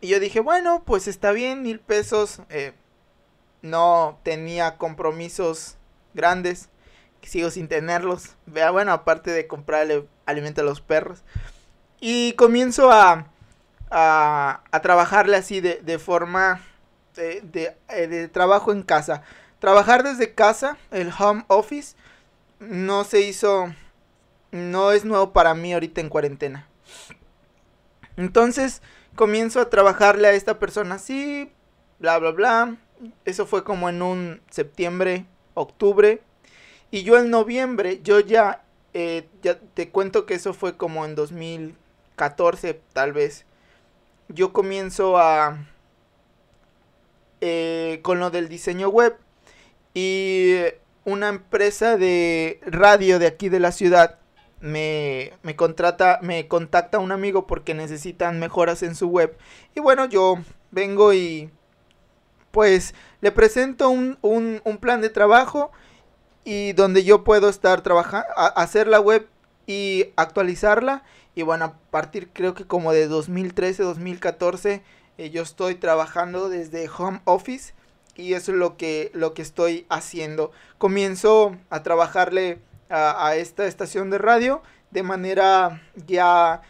Y 0.02 0.10
yo 0.10 0.20
dije, 0.20 0.42
bueno, 0.42 0.84
pues 0.86 1.08
está 1.08 1.32
bien, 1.32 1.62
mil 1.62 1.80
pesos. 1.80 2.42
Eh, 2.50 2.74
no 3.62 4.20
tenía 4.24 4.78
compromisos 4.78 5.78
grandes. 6.14 6.68
Sigo 7.22 7.50
sin 7.50 7.70
tenerlos. 7.70 8.36
Vea, 8.46 8.72
bueno, 8.72 8.92
aparte 8.92 9.32
de 9.32 9.48
comprarle 9.48 10.06
alimento 10.26 10.60
a 10.60 10.66
los 10.66 10.82
perros. 10.82 11.24
Y 12.02 12.34
comienzo 12.34 12.92
a, 12.92 13.28
a, 13.90 14.64
a 14.70 14.82
trabajarle 14.82 15.38
así 15.38 15.62
de, 15.62 15.76
de 15.82 15.98
forma 15.98 16.62
de, 17.16 17.40
de, 17.40 17.78
eh, 17.88 18.08
de, 18.08 18.28
trabajo 18.28 18.74
en 18.74 18.84
casa. 18.84 19.24
Trabajar 19.60 20.04
desde 20.04 20.34
casa, 20.34 20.76
el 20.92 21.10
home 21.18 21.46
office, 21.48 21.96
no 22.60 23.06
se 23.06 23.22
hizo, 23.22 23.74
no 24.54 24.92
es 24.92 25.04
nuevo 25.04 25.34
para 25.34 25.56
mí 25.56 25.74
ahorita 25.74 26.00
en 26.00 26.10
cuarentena. 26.10 26.68
Entonces 28.16 28.84
comienzo 29.16 29.60
a 29.60 29.70
trabajarle 29.70 30.28
a 30.28 30.34
esta 30.34 30.60
persona 30.60 30.96
así, 30.96 31.52
bla, 32.00 32.20
bla, 32.20 32.32
bla. 32.32 32.78
Eso 33.26 33.48
fue 33.48 33.64
como 33.64 33.90
en 33.90 34.02
un 34.04 34.42
septiembre, 34.52 35.26
octubre. 35.56 36.22
Y 36.92 37.04
yo 37.04 37.18
en 37.18 37.32
noviembre, 37.32 38.02
yo 38.04 38.20
ya, 38.20 38.64
eh, 38.94 39.28
ya 39.42 39.60
te 39.60 39.90
cuento 39.90 40.28
que 40.28 40.36
eso 40.36 40.54
fue 40.54 40.78
como 40.78 41.04
en 41.04 41.16
2014 41.16 42.80
tal 42.94 43.12
vez. 43.12 43.46
Yo 44.30 44.54
comienzo 44.54 45.18
a... 45.18 45.68
Eh, 47.42 48.00
con 48.04 48.20
lo 48.20 48.30
del 48.30 48.48
diseño 48.48 48.90
web. 48.90 49.18
Y 49.96 50.58
una 51.06 51.30
empresa 51.30 51.98
de 51.98 52.60
radio 52.66 53.18
de 53.18 53.28
aquí 53.28 53.50
de 53.50 53.60
la 53.60 53.72
ciudad 53.72 54.20
me, 54.64 55.34
me 55.44 55.58
contrata, 55.58 56.20
me 56.22 56.48
contacta 56.48 56.98
un 56.98 57.12
amigo 57.12 57.46
porque 57.48 57.74
necesitan 57.74 58.40
mejoras 58.40 58.82
en 58.82 58.96
su 58.96 59.10
web. 59.10 59.38
Y 59.76 59.82
bueno, 59.82 60.06
yo 60.06 60.38
vengo 60.72 61.14
y 61.14 61.50
pues 62.52 62.96
le 63.20 63.34
presento 63.34 63.90
un, 63.90 64.18
un, 64.22 64.78
plan 64.78 65.02
de 65.02 65.10
trabajo 65.10 65.72
y 66.46 66.72
donde 66.74 67.04
yo 67.04 67.26
puedo 67.26 67.50
estar 67.50 67.82
trabajando, 67.82 68.26
hacer 68.38 68.88
la 68.88 69.02
web 69.02 69.28
y 69.68 70.06
actualizarla. 70.16 71.04
Y 71.36 71.42
bueno, 71.42 71.66
a 71.66 71.74
partir 71.92 72.30
creo 72.32 72.54
que 72.54 72.66
como 72.66 72.94
de 72.94 73.08
2013, 73.08 73.84
2014, 73.84 74.82
eh, 75.18 75.30
yo 75.30 75.42
estoy 75.42 75.76
trabajando 75.76 76.48
desde 76.48 76.88
home 76.88 77.20
office 77.26 77.74
y 78.16 78.34
eso 78.34 78.54
es 78.54 78.58
lo 78.58 78.78
que, 78.78 79.12
lo 79.14 79.34
que 79.34 79.42
estoy 79.42 79.86
haciendo. 79.90 80.52
Comienzo 80.78 81.58
a 81.70 81.84
trabajarle 81.84 82.62
a, 82.94 83.36
esta 83.36 83.66
estación 83.66 84.10
de 84.10 84.20
radio 84.20 84.62
de 84.92 85.04
manera 85.04 85.82
ya 86.06 86.62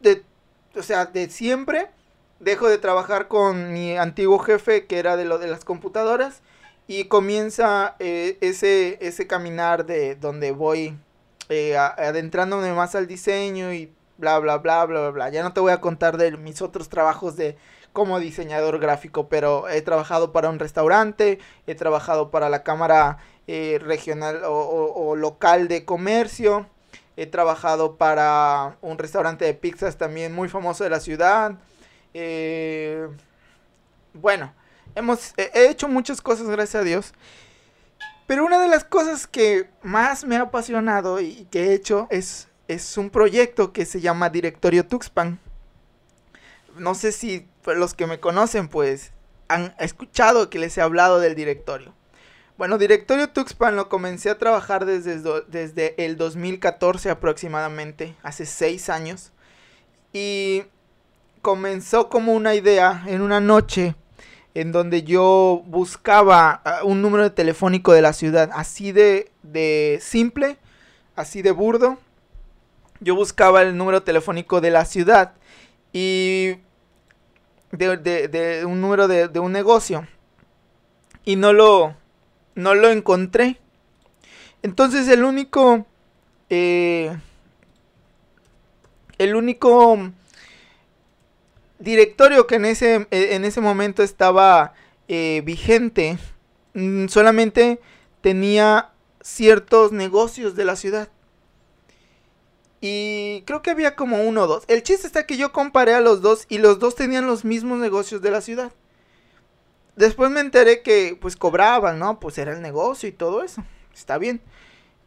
de, 0.00 0.22
o 0.76 0.82
sea, 0.82 1.06
de 1.06 1.28
siempre 1.28 1.90
dejo 2.38 2.68
de 2.68 2.78
trabajar 2.78 3.28
con 3.28 3.72
mi 3.72 3.96
antiguo 3.96 4.38
jefe 4.38 4.86
que 4.86 4.98
era 4.98 5.16
de 5.16 5.24
lo 5.24 5.38
de 5.38 5.48
las 5.48 5.64
computadoras 5.64 6.42
y 6.86 7.04
comienza 7.04 7.96
eh, 7.98 8.38
ese, 8.40 8.98
ese 9.00 9.26
caminar 9.26 9.86
de 9.86 10.14
donde 10.14 10.52
voy 10.52 10.96
eh, 11.48 11.76
adentrándome 11.76 12.72
más 12.72 12.94
al 12.94 13.06
diseño 13.08 13.72
y 13.72 13.92
bla 14.18 14.38
bla 14.38 14.58
bla 14.58 14.84
bla 14.84 15.00
bla 15.00 15.10
bla. 15.10 15.28
Ya 15.30 15.42
no 15.42 15.52
te 15.52 15.60
voy 15.60 15.72
a 15.72 15.80
contar 15.80 16.16
de 16.16 16.36
mis 16.36 16.62
otros 16.62 16.88
trabajos 16.88 17.36
de 17.36 17.56
como 17.92 18.20
diseñador 18.20 18.78
gráfico, 18.78 19.28
pero 19.28 19.68
he 19.68 19.80
trabajado 19.80 20.30
para 20.30 20.50
un 20.50 20.58
restaurante, 20.58 21.38
he 21.66 21.74
trabajado 21.74 22.30
para 22.30 22.50
la 22.50 22.62
cámara 22.62 23.18
eh, 23.46 23.78
regional 23.80 24.42
o, 24.44 25.14
local 25.16 25.68
de 25.68 25.84
comercio, 25.84 26.66
he 27.16 27.26
trabajado 27.26 27.96
para 27.96 28.76
un 28.82 28.98
restaurante 28.98 29.44
de 29.44 29.54
pizzas 29.54 29.96
también 29.96 30.34
muy 30.34 30.48
famoso 30.48 30.84
de 30.84 30.90
la 30.90 31.00
ciudad. 31.00 31.58
Eh, 32.12 33.06
bueno, 34.12 34.52
hemos 34.94 35.32
he 35.36 35.68
hecho 35.68 35.88
muchas 35.88 36.20
cosas, 36.20 36.48
gracias 36.48 36.82
a 36.82 36.84
Dios. 36.84 37.12
Pero 38.26 38.44
una 38.44 38.60
de 38.60 38.68
las 38.68 38.84
cosas 38.84 39.26
que 39.26 39.70
más 39.82 40.24
me 40.24 40.36
ha 40.36 40.42
apasionado 40.42 41.20
y 41.20 41.46
que 41.50 41.66
he 41.66 41.74
hecho 41.74 42.08
es, 42.10 42.48
es 42.66 42.98
un 42.98 43.10
proyecto 43.10 43.72
que 43.72 43.86
se 43.86 44.00
llama 44.00 44.30
Directorio 44.30 44.84
Tuxpan. 44.84 45.38
No 46.76 46.94
sé 46.94 47.12
si 47.12 47.48
los 47.64 47.94
que 47.94 48.06
me 48.06 48.18
conocen 48.18 48.68
pues 48.68 49.12
han 49.48 49.74
escuchado 49.78 50.50
que 50.50 50.58
les 50.58 50.76
he 50.76 50.82
hablado 50.82 51.20
del 51.20 51.36
directorio. 51.36 51.94
Bueno, 52.58 52.78
Directorio 52.78 53.28
Tuxpan 53.28 53.76
lo 53.76 53.88
comencé 53.88 54.30
a 54.30 54.38
trabajar 54.38 54.86
desde, 54.86 55.20
desde 55.48 56.04
el 56.04 56.16
2014 56.16 57.10
aproximadamente, 57.10 58.14
hace 58.22 58.46
6 58.46 58.88
años. 58.88 59.32
Y 60.12 60.62
comenzó 61.42 62.08
como 62.08 62.32
una 62.32 62.54
idea 62.54 63.04
en 63.06 63.20
una 63.20 63.40
noche 63.40 63.94
en 64.56 64.72
donde 64.72 65.02
yo 65.02 65.62
buscaba 65.66 66.62
ah, 66.64 66.80
un 66.82 67.02
número 67.02 67.30
telefónico 67.30 67.92
de 67.92 68.00
la 68.00 68.14
ciudad, 68.14 68.48
así 68.54 68.90
de, 68.90 69.30
simple, 70.00 70.56
así 71.14 71.42
de 71.42 71.50
burdo. 71.50 71.98
Yo 73.00 73.14
buscaba 73.14 73.60
el 73.60 73.76
número 73.76 74.02
telefónico 74.02 74.62
de 74.62 74.70
la 74.70 74.86
ciudad 74.86 75.34
y 75.92 76.54
de, 77.70 78.64
un 78.66 78.80
número 78.80 79.08
de, 79.08 79.38
un 79.38 79.52
negocio 79.52 80.06
y 81.22 81.36
no 81.36 81.52
lo, 81.52 81.94
no 82.56 82.74
lo 82.74 82.90
encontré. 82.90 83.60
Entonces 84.62 85.06
el 85.06 85.22
único, 85.22 85.86
eh, 86.50 87.16
el 89.18 89.36
único 89.36 90.10
directorio 91.78 92.48
que 92.48 92.56
en 92.56 92.64
ese, 92.64 93.06
eh, 93.12 93.28
en 93.32 93.44
ese 93.44 93.60
momento 93.60 94.02
estaba 94.02 94.74
eh, 95.06 95.42
vigente 95.44 96.18
mm, 96.74 97.06
solamente 97.06 97.78
tenía 98.22 98.90
ciertos 99.20 99.92
negocios 99.92 100.56
de 100.56 100.64
la 100.64 100.74
ciudad. 100.74 101.08
Y 102.80 103.42
creo 103.46 103.62
que 103.62 103.70
había 103.70 103.96
como 103.96 104.22
uno 104.22 104.42
o 104.42 104.46
dos. 104.46 104.64
El 104.68 104.82
chiste 104.82 105.06
está 105.06 105.26
que 105.26 105.36
yo 105.36 105.52
comparé 105.52 105.94
a 105.94 106.00
los 106.00 106.22
dos 106.22 106.46
y 106.48 106.58
los 106.58 106.78
dos 106.78 106.94
tenían 106.94 107.26
los 107.26 107.44
mismos 107.44 107.78
negocios 107.78 108.22
de 108.22 108.30
la 108.30 108.40
ciudad. 108.40 108.72
Después 109.96 110.30
me 110.30 110.40
enteré 110.40 110.82
que 110.82 111.16
pues 111.20 111.36
cobraban, 111.36 111.98
¿no? 111.98 112.20
Pues 112.20 112.36
era 112.38 112.52
el 112.52 112.60
negocio 112.60 113.08
y 113.08 113.12
todo 113.12 113.42
eso. 113.42 113.64
Está 113.94 114.18
bien. 114.18 114.42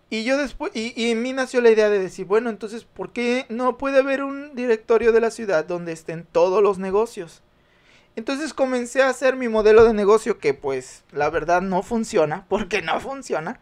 Y 0.10 0.24
yo 0.24 0.38
después, 0.38 0.72
y, 0.74 1.12
en 1.12 1.22
mí 1.22 1.34
nació 1.34 1.62
la 1.62 1.69
idea 1.69 1.89
de 1.89 2.00
decir, 2.00 2.25
bueno, 2.25 2.50
entonces, 2.50 2.84
¿por 2.84 3.12
qué 3.12 3.46
no 3.50 3.77
puede 3.77 4.00
haber 4.00 4.24
un 4.24 4.55
directorio 4.55 5.12
de 5.12 5.22
la 5.22 5.29
ciudad 5.29 5.65
donde 5.65 5.91
estén 5.91 6.25
todos 6.31 6.63
los 6.63 6.79
negocios? 6.79 7.43
Entonces 8.15 8.55
comencé 8.55 9.03
a 9.03 9.10
hacer 9.10 9.36
mi 9.36 9.48
modelo 9.48 9.84
de 9.84 9.93
negocio 9.93 10.39
que 10.39 10.55
pues 10.55 11.03
la 11.12 11.29
verdad 11.29 11.62
no 11.62 11.84
funciona, 11.84 12.46
porque 12.50 12.81
no 12.81 13.00
funciona. 13.00 13.60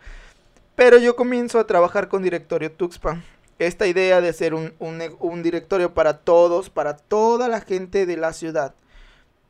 Pero 0.75 0.98
yo 0.98 1.17
comienzo 1.17 1.60
a 1.60 1.67
trabajar 1.67 2.07
con 2.07 2.24
directorio 2.24 2.72
Tuxpan. 2.72 3.24
Esta 3.60 3.88
idea 3.88 4.22
de 4.22 4.29
hacer 4.29 4.53
un, 4.53 4.74
un, 4.79 5.01
un 5.19 5.43
directorio 5.43 5.93
para 5.93 6.19
todos, 6.19 6.69
para 6.69 6.96
toda 6.96 7.50
la 7.50 7.60
gente 7.60 8.05
de 8.05 8.15
la 8.15 8.31
ciudad. 8.31 8.75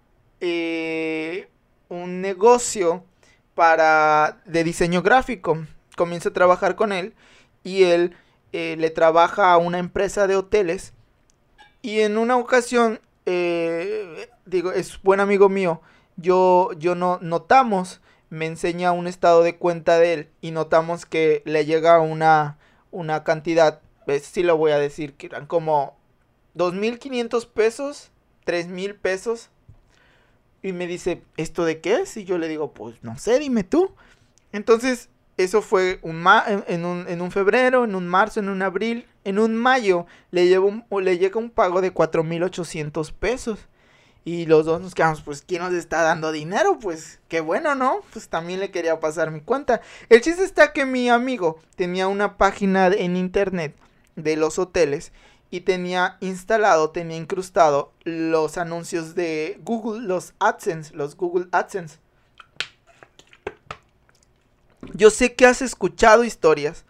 un 1.88 2.20
negocio 2.20 3.04
para 3.54 4.40
de 4.44 4.62
diseño 4.62 5.02
gráfico. 5.02 5.66
Comienzo 5.96 6.28
a 6.28 6.32
trabajar 6.32 6.76
con 6.76 6.92
él 6.92 7.14
y 7.64 7.82
él 7.84 8.14
le 8.52 8.90
trabaja 8.90 9.52
a 9.52 9.56
una 9.56 9.78
empresa 9.78 10.26
de 10.26 10.36
hoteles 10.36 10.92
y 11.86 12.00
en 12.00 12.18
una 12.18 12.36
ocasión, 12.36 13.00
eh, 13.26 14.30
digo, 14.44 14.72
es 14.72 15.02
buen 15.02 15.20
amigo 15.20 15.48
mío, 15.48 15.82
yo, 16.16 16.70
yo 16.78 16.94
no, 16.94 17.18
notamos, 17.20 18.00
me 18.30 18.46
enseña 18.46 18.92
un 18.92 19.06
estado 19.06 19.42
de 19.42 19.56
cuenta 19.56 19.98
de 19.98 20.12
él 20.14 20.28
y 20.40 20.50
notamos 20.50 21.06
que 21.06 21.42
le 21.44 21.64
llega 21.64 22.00
una, 22.00 22.58
una 22.90 23.24
cantidad, 23.24 23.80
pues, 24.04 24.24
sí 24.24 24.42
lo 24.42 24.56
voy 24.56 24.72
a 24.72 24.78
decir, 24.78 25.14
que 25.14 25.26
eran 25.26 25.46
como 25.46 25.96
2.500 26.56 27.48
pesos, 27.48 28.10
3.000 28.46 28.98
pesos. 28.98 29.50
Y 30.62 30.72
me 30.72 30.86
dice, 30.86 31.22
¿esto 31.36 31.64
de 31.64 31.80
qué 31.80 31.96
es? 31.96 32.16
Y 32.16 32.24
yo 32.24 32.38
le 32.38 32.48
digo, 32.48 32.72
pues 32.72 32.96
no 33.02 33.18
sé, 33.18 33.38
dime 33.38 33.62
tú. 33.62 33.94
Entonces 34.52 35.10
eso 35.36 35.60
fue 35.62 36.00
en, 36.02 36.84
un, 36.84 37.06
en 37.08 37.20
un 37.20 37.30
febrero, 37.30 37.84
en 37.84 37.94
un 37.94 38.08
marzo, 38.08 38.40
en 38.40 38.48
un 38.48 38.62
abril, 38.62 39.06
en 39.26 39.40
un 39.40 39.56
mayo 39.56 40.06
le, 40.30 40.46
llevo 40.46 40.84
le 41.00 41.18
llega 41.18 41.40
un 41.40 41.50
pago 41.50 41.80
de 41.80 41.92
4.800 41.92 43.12
pesos. 43.12 43.58
Y 44.24 44.46
los 44.46 44.66
dos 44.66 44.80
nos 44.80 44.94
quedamos, 44.94 45.22
pues, 45.22 45.42
¿quién 45.42 45.62
nos 45.62 45.72
está 45.72 46.02
dando 46.02 46.32
dinero? 46.32 46.78
Pues, 46.80 47.20
qué 47.28 47.40
bueno, 47.40 47.74
¿no? 47.74 48.00
Pues 48.12 48.28
también 48.28 48.58
le 48.58 48.70
quería 48.70 48.98
pasar 48.98 49.30
mi 49.30 49.40
cuenta. 49.40 49.80
El 50.08 50.20
chiste 50.20 50.42
está 50.42 50.72
que 50.72 50.84
mi 50.84 51.08
amigo 51.08 51.58
tenía 51.76 52.08
una 52.08 52.36
página 52.36 52.86
en 52.88 53.16
internet 53.16 53.76
de 54.16 54.36
los 54.36 54.58
hoteles 54.58 55.12
y 55.50 55.60
tenía 55.60 56.18
instalado, 56.20 56.90
tenía 56.90 57.16
incrustado 57.16 57.92
los 58.04 58.58
anuncios 58.58 59.14
de 59.14 59.60
Google, 59.62 60.06
los 60.06 60.34
AdSense, 60.38 60.94
los 60.94 61.16
Google 61.16 61.46
AdSense. 61.52 61.98
Yo 64.92 65.10
sé 65.10 65.34
que 65.34 65.46
has 65.46 65.62
escuchado 65.62 66.24
historias 66.24 66.84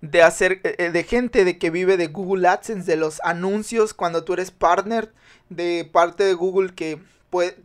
de 0.00 0.22
hacer 0.22 0.60
eh, 0.64 0.76
eh, 0.78 0.90
de 0.90 1.04
gente 1.04 1.44
de 1.44 1.58
que 1.58 1.70
vive 1.70 1.96
de 1.96 2.06
Google 2.06 2.48
AdSense, 2.48 2.90
de 2.90 2.96
los 2.96 3.20
anuncios 3.24 3.94
cuando 3.94 4.24
tú 4.24 4.34
eres 4.34 4.50
partner 4.50 5.12
de 5.48 5.88
parte 5.90 6.24
de 6.24 6.34
Google 6.34 6.74
que 6.74 7.00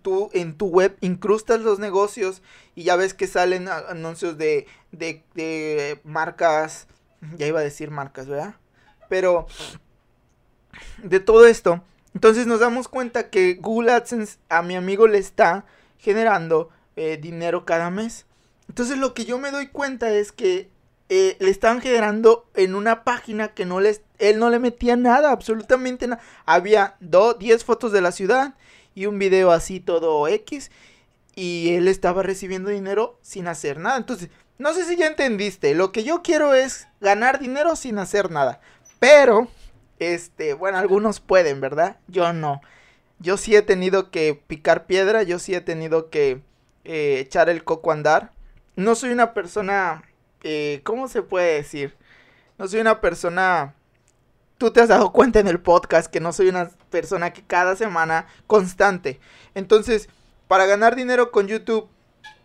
tú 0.02 0.30
en 0.34 0.58
tu 0.58 0.68
web 0.68 0.98
incrustas 1.02 1.62
los 1.62 1.80
negocios 1.80 2.42
y 2.76 2.84
ya 2.84 2.96
ves 2.96 3.14
que 3.14 3.28
salen 3.28 3.70
anuncios 3.70 4.38
de, 4.38 4.68
de, 4.92 5.24
de 5.36 6.02
marcas, 6.04 6.88
ya 7.38 7.48
iba 7.48 7.60
a 7.60 7.64
decir 7.64 7.90
marcas, 7.90 8.28
¿verdad? 8.28 8.56
Pero 9.10 9.48
de 11.02 11.20
todo 11.20 11.46
esto, 11.46 11.84
entonces 12.14 12.46
nos 12.46 12.60
damos 12.60 12.88
cuenta 12.88 13.30
que 13.30 13.56
Google 13.56 13.92
AdSense 13.92 14.38
a 14.50 14.62
mi 14.62 14.76
amigo 14.76 15.08
le 15.08 15.18
está 15.18 15.66
generando 15.98 16.70
eh, 16.96 17.18
dinero 17.18 17.66
cada 17.66 17.90
mes. 17.90 18.26
Entonces 18.70 18.98
lo 18.98 19.14
que 19.14 19.26
yo 19.26 19.40
me 19.40 19.52
doy 19.52 19.68
cuenta 19.68 20.12
es 20.12 20.32
que 20.32 20.70
eh, 21.10 21.36
le 21.40 21.50
estaban 21.50 21.82
generando 21.82 22.46
en 22.56 22.76
una 22.76 23.04
página 23.04 23.50
que 23.50 23.66
no 23.66 23.80
les, 23.80 24.02
él 24.20 24.40
no 24.40 24.50
le 24.50 24.60
metía 24.60 24.96
nada, 24.96 25.32
absolutamente 25.32 26.08
nada. 26.08 26.22
Había 26.46 26.96
10 27.00 27.64
fotos 27.64 27.92
de 27.92 28.02
la 28.02 28.12
ciudad 28.12 28.56
y 28.96 29.06
un 29.06 29.20
video 29.20 29.52
así 29.52 29.80
todo 29.80 30.28
X. 30.28 30.72
Y 31.36 31.74
él 31.74 31.88
estaba 31.88 32.24
recibiendo 32.24 32.70
dinero 32.70 33.18
sin 33.22 33.48
hacer 33.48 33.80
nada. 33.80 33.98
Entonces, 33.98 34.30
no 34.58 34.74
sé 34.74 34.86
si 34.86 34.96
ya 34.96 35.08
entendiste. 35.08 35.74
Lo 35.74 35.92
que 35.92 36.04
yo 36.04 36.22
quiero 36.22 36.54
es 36.54 36.88
ganar 37.02 37.40
dinero 37.40 37.76
sin 37.76 37.98
hacer 37.98 38.32
nada. 38.32 38.62
Pero, 39.00 39.48
este, 40.00 40.54
bueno, 40.54 40.78
algunos 40.78 41.20
pueden, 41.20 41.60
¿verdad? 41.60 41.98
Yo 42.08 42.34
no. 42.34 42.62
Yo 43.20 43.38
sí 43.38 43.56
he 43.56 43.62
tenido 43.62 44.12
que 44.12 44.42
picar 44.48 44.86
piedra, 44.86 45.24
yo 45.24 45.40
sí 45.40 45.56
he 45.56 45.62
tenido 45.62 46.10
que 46.10 46.42
eh, 46.84 47.20
echar 47.20 47.50
el 47.50 47.64
coco 47.64 47.92
a 47.92 47.96
andar 47.96 48.32
no 48.76 48.96
soy 48.96 49.12
una 49.12 49.34
persona, 49.34 50.04
eh, 50.44 50.82
¿cómo 50.84 51.08
se 51.08 51.22
puede 51.22 51.56
decir? 51.56 51.96
No 52.58 52.68
soy 52.68 52.80
una 52.80 53.02
persona... 53.02 53.76
Tú 54.58 54.72
te 54.72 54.82
has 54.82 54.88
dado 54.88 55.12
cuenta 55.12 55.40
en 55.40 55.48
el 55.48 55.60
podcast 55.60 56.12
que 56.12 56.20
no 56.20 56.32
soy 56.32 56.50
una 56.50 56.70
persona 56.90 57.34
que 57.34 57.44
cada 57.44 57.76
semana 57.76 58.28
constante. 58.48 59.20
Entonces, 59.56 60.10
para 60.48 60.66
ganar 60.66 60.96
dinero 60.96 61.32
con 61.32 61.48
YouTube, 61.48 61.90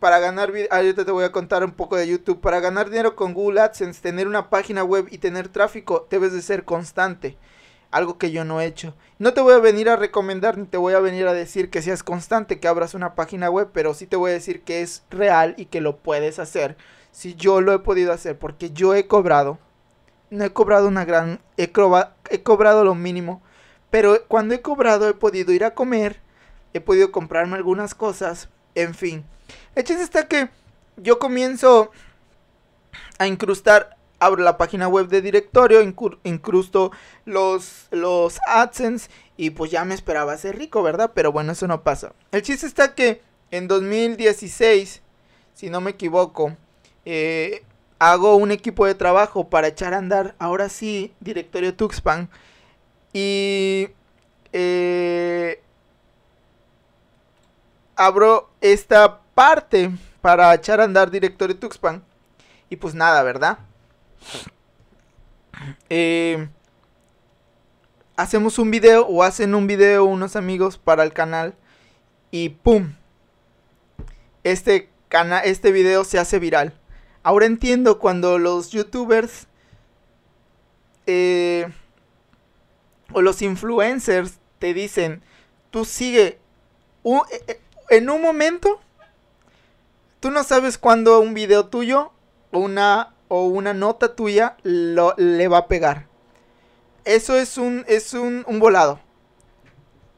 para 0.00 0.18
ganar... 0.18 0.52
Ahorita 0.70 1.04
te 1.04 1.12
voy 1.12 1.24
a 1.24 1.32
contar 1.32 1.64
un 1.64 1.72
poco 1.72 1.96
de 1.96 2.08
YouTube. 2.08 2.40
Para 2.40 2.60
ganar 2.60 2.88
dinero 2.88 3.14
con 3.14 3.34
Google 3.34 3.60
AdSense, 3.60 4.00
tener 4.00 4.26
una 4.26 4.50
página 4.50 4.82
web 4.84 5.06
y 5.10 5.18
tener 5.18 5.48
tráfico, 5.48 6.06
debes 6.10 6.32
de 6.32 6.42
ser 6.42 6.64
constante 6.64 7.36
algo 7.90 8.18
que 8.18 8.30
yo 8.30 8.44
no 8.44 8.60
he 8.60 8.66
hecho. 8.66 8.94
No 9.18 9.32
te 9.32 9.40
voy 9.40 9.54
a 9.54 9.58
venir 9.58 9.88
a 9.88 9.96
recomendar 9.96 10.58
ni 10.58 10.66
te 10.66 10.76
voy 10.76 10.94
a 10.94 11.00
venir 11.00 11.26
a 11.26 11.32
decir 11.32 11.70
que 11.70 11.82
seas 11.82 12.02
constante, 12.02 12.60
que 12.60 12.68
abras 12.68 12.94
una 12.94 13.14
página 13.14 13.50
web, 13.50 13.70
pero 13.72 13.94
sí 13.94 14.06
te 14.06 14.16
voy 14.16 14.30
a 14.30 14.34
decir 14.34 14.62
que 14.62 14.82
es 14.82 15.02
real 15.10 15.54
y 15.56 15.66
que 15.66 15.80
lo 15.80 15.96
puedes 15.96 16.38
hacer. 16.38 16.76
Si 17.18 17.34
yo 17.34 17.60
lo 17.60 17.72
he 17.72 17.80
podido 17.80 18.12
hacer, 18.12 18.38
porque 18.38 18.70
yo 18.70 18.94
he 18.94 19.08
cobrado, 19.08 19.58
no 20.30 20.44
he 20.44 20.52
cobrado 20.52 20.86
una 20.86 21.04
gran, 21.04 21.40
he, 21.56 21.72
he 22.30 22.42
cobrado 22.44 22.84
lo 22.84 22.94
mínimo, 22.94 23.42
pero 23.90 24.24
cuando 24.28 24.54
he 24.54 24.62
cobrado 24.62 25.08
he 25.08 25.14
podido 25.14 25.52
ir 25.52 25.64
a 25.64 25.74
comer, 25.74 26.20
he 26.74 26.80
podido 26.80 27.10
comprarme 27.10 27.56
algunas 27.56 27.96
cosas, 27.96 28.48
en 28.76 28.94
fin. 28.94 29.24
El 29.74 29.82
chiste 29.82 30.04
está 30.04 30.28
que 30.28 30.48
yo 30.96 31.18
comienzo 31.18 31.90
a 33.18 33.26
incrustar 33.26 33.96
abro 34.20 34.44
la 34.44 34.56
página 34.56 34.86
web 34.86 35.08
de 35.08 35.20
directorio, 35.20 35.82
incrusto 36.22 36.92
los, 37.24 37.88
los 37.90 38.38
AdSense 38.46 39.10
y 39.36 39.50
pues 39.50 39.72
ya 39.72 39.84
me 39.84 39.96
esperaba 39.96 40.36
ser 40.36 40.56
rico, 40.56 40.84
¿verdad? 40.84 41.10
Pero 41.16 41.32
bueno, 41.32 41.50
eso 41.50 41.66
no 41.66 41.82
pasa. 41.82 42.12
El 42.30 42.42
chiste 42.42 42.68
está 42.68 42.94
que 42.94 43.22
en 43.50 43.66
2016, 43.66 45.02
si 45.54 45.68
no 45.68 45.80
me 45.80 45.90
equivoco, 45.90 46.56
eh, 47.10 47.62
hago 47.98 48.36
un 48.36 48.50
equipo 48.50 48.84
de 48.84 48.94
trabajo 48.94 49.48
para 49.48 49.68
echar 49.68 49.94
a 49.94 49.96
andar, 49.96 50.34
ahora 50.38 50.68
sí, 50.68 51.14
directorio 51.20 51.74
Tuxpan. 51.74 52.28
Y 53.14 53.88
eh, 54.52 55.62
abro 57.96 58.50
esta 58.60 59.22
parte 59.34 59.90
para 60.20 60.52
echar 60.52 60.82
a 60.82 60.84
andar 60.84 61.10
directorio 61.10 61.58
Tuxpan. 61.58 62.04
Y 62.68 62.76
pues 62.76 62.94
nada, 62.94 63.22
¿verdad? 63.22 63.58
Eh, 65.90 66.48
hacemos 68.16 68.60
un 68.60 68.70
video 68.70 69.04
o 69.08 69.24
hacen 69.24 69.56
un 69.56 69.66
video 69.66 70.04
unos 70.04 70.36
amigos 70.36 70.78
para 70.78 71.02
el 71.02 71.12
canal 71.12 71.56
y 72.30 72.50
¡pum! 72.50 72.94
Este, 74.44 74.88
este 75.42 75.72
video 75.72 76.04
se 76.04 76.20
hace 76.20 76.38
viral. 76.38 76.77
Ahora 77.28 77.44
entiendo 77.44 77.98
cuando 77.98 78.38
los 78.38 78.70
youtubers 78.70 79.48
eh, 81.04 81.70
o 83.12 83.20
los 83.20 83.42
influencers 83.42 84.38
te 84.58 84.72
dicen, 84.72 85.22
tú 85.70 85.84
sigue 85.84 86.38
eh, 87.04 87.60
en 87.90 88.08
un 88.08 88.22
momento, 88.22 88.80
tú 90.20 90.30
no 90.30 90.42
sabes 90.42 90.78
cuándo 90.78 91.20
un 91.20 91.34
video 91.34 91.66
tuyo 91.66 92.12
o 92.50 92.60
una 92.60 93.12
o 93.28 93.44
una 93.44 93.74
nota 93.74 94.16
tuya 94.16 94.56
lo, 94.62 95.12
le 95.18 95.48
va 95.48 95.58
a 95.58 95.68
pegar. 95.68 96.06
Eso 97.04 97.36
es 97.36 97.58
un, 97.58 97.84
es 97.88 98.14
un, 98.14 98.42
volado. 98.58 99.00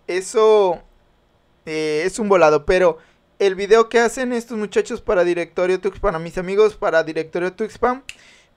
Eso 0.06 0.80
eh, 1.66 2.04
es 2.04 2.20
un 2.20 2.28
volado. 2.28 2.64
Pero 2.64 2.98
el 3.40 3.54
video 3.54 3.88
que 3.88 3.98
hacen 3.98 4.34
estos 4.34 4.58
muchachos 4.58 5.00
para 5.00 5.24
Directorio 5.24 5.80
Tuxpan, 5.80 6.12
para 6.12 6.18
mis 6.18 6.36
amigos 6.36 6.76
para 6.76 7.02
Directorio 7.02 7.54
Tuxpan, 7.54 8.04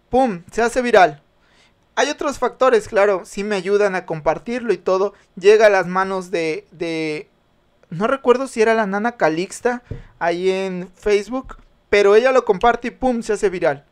¡pum! 0.10 0.44
Se 0.52 0.62
hace 0.62 0.82
viral. 0.82 1.24
Hay 1.96 2.10
otros 2.10 2.38
factores, 2.38 2.90
claro, 2.90 3.22
sí 3.24 3.46
me 3.46 3.56
ayudan 3.56 3.96
a 3.96 4.06
compartirlo 4.06 4.74
y 4.74 4.78
todo. 4.78 5.14
Llega 5.38 5.68
a 5.68 5.70
las 5.70 5.88
manos 5.88 6.32
de, 6.32 6.68
de... 6.72 7.30
No 7.90 8.08
recuerdo 8.08 8.48
si 8.48 8.62
era 8.62 8.74
la 8.74 8.86
nana 8.86 9.14
Calixta 9.14 9.84
ahí 10.20 10.52
en 10.52 10.90
Facebook. 10.96 11.56
Pero 11.90 12.18
ella 12.18 12.34
lo 12.34 12.44
comparte 12.44 12.90
y 12.90 12.92
¡pum! 12.92 13.22
Se 13.22 13.34
hace 13.34 13.50
viral. 13.50 13.86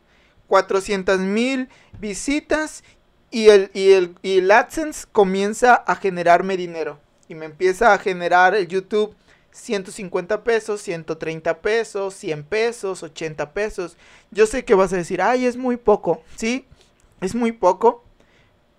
400 0.47 1.19
mil 1.19 1.69
visitas 1.99 2.83
y 3.29 3.47
el, 3.47 3.71
y, 3.73 3.91
el, 3.91 4.15
y 4.23 4.39
el 4.39 4.51
AdSense 4.51 5.07
comienza 5.09 5.73
a 5.75 5.95
generarme 5.95 6.57
dinero. 6.57 6.99
Y 7.29 7.35
me 7.35 7.45
empieza 7.45 7.93
a 7.93 7.97
generar 7.97 8.55
el 8.55 8.67
YouTube 8.67 9.15
150 9.51 10.43
pesos, 10.43 10.81
130 10.81 11.59
pesos, 11.59 12.13
100 12.15 12.43
pesos, 12.43 13.03
80 13.03 13.53
pesos. 13.53 13.97
Yo 14.31 14.45
sé 14.45 14.65
que 14.65 14.75
vas 14.75 14.93
a 14.93 14.97
decir, 14.97 15.21
ay, 15.21 15.45
es 15.45 15.57
muy 15.57 15.77
poco. 15.77 16.23
Sí, 16.35 16.65
es 17.19 17.35
muy 17.35 17.51
poco. 17.51 18.03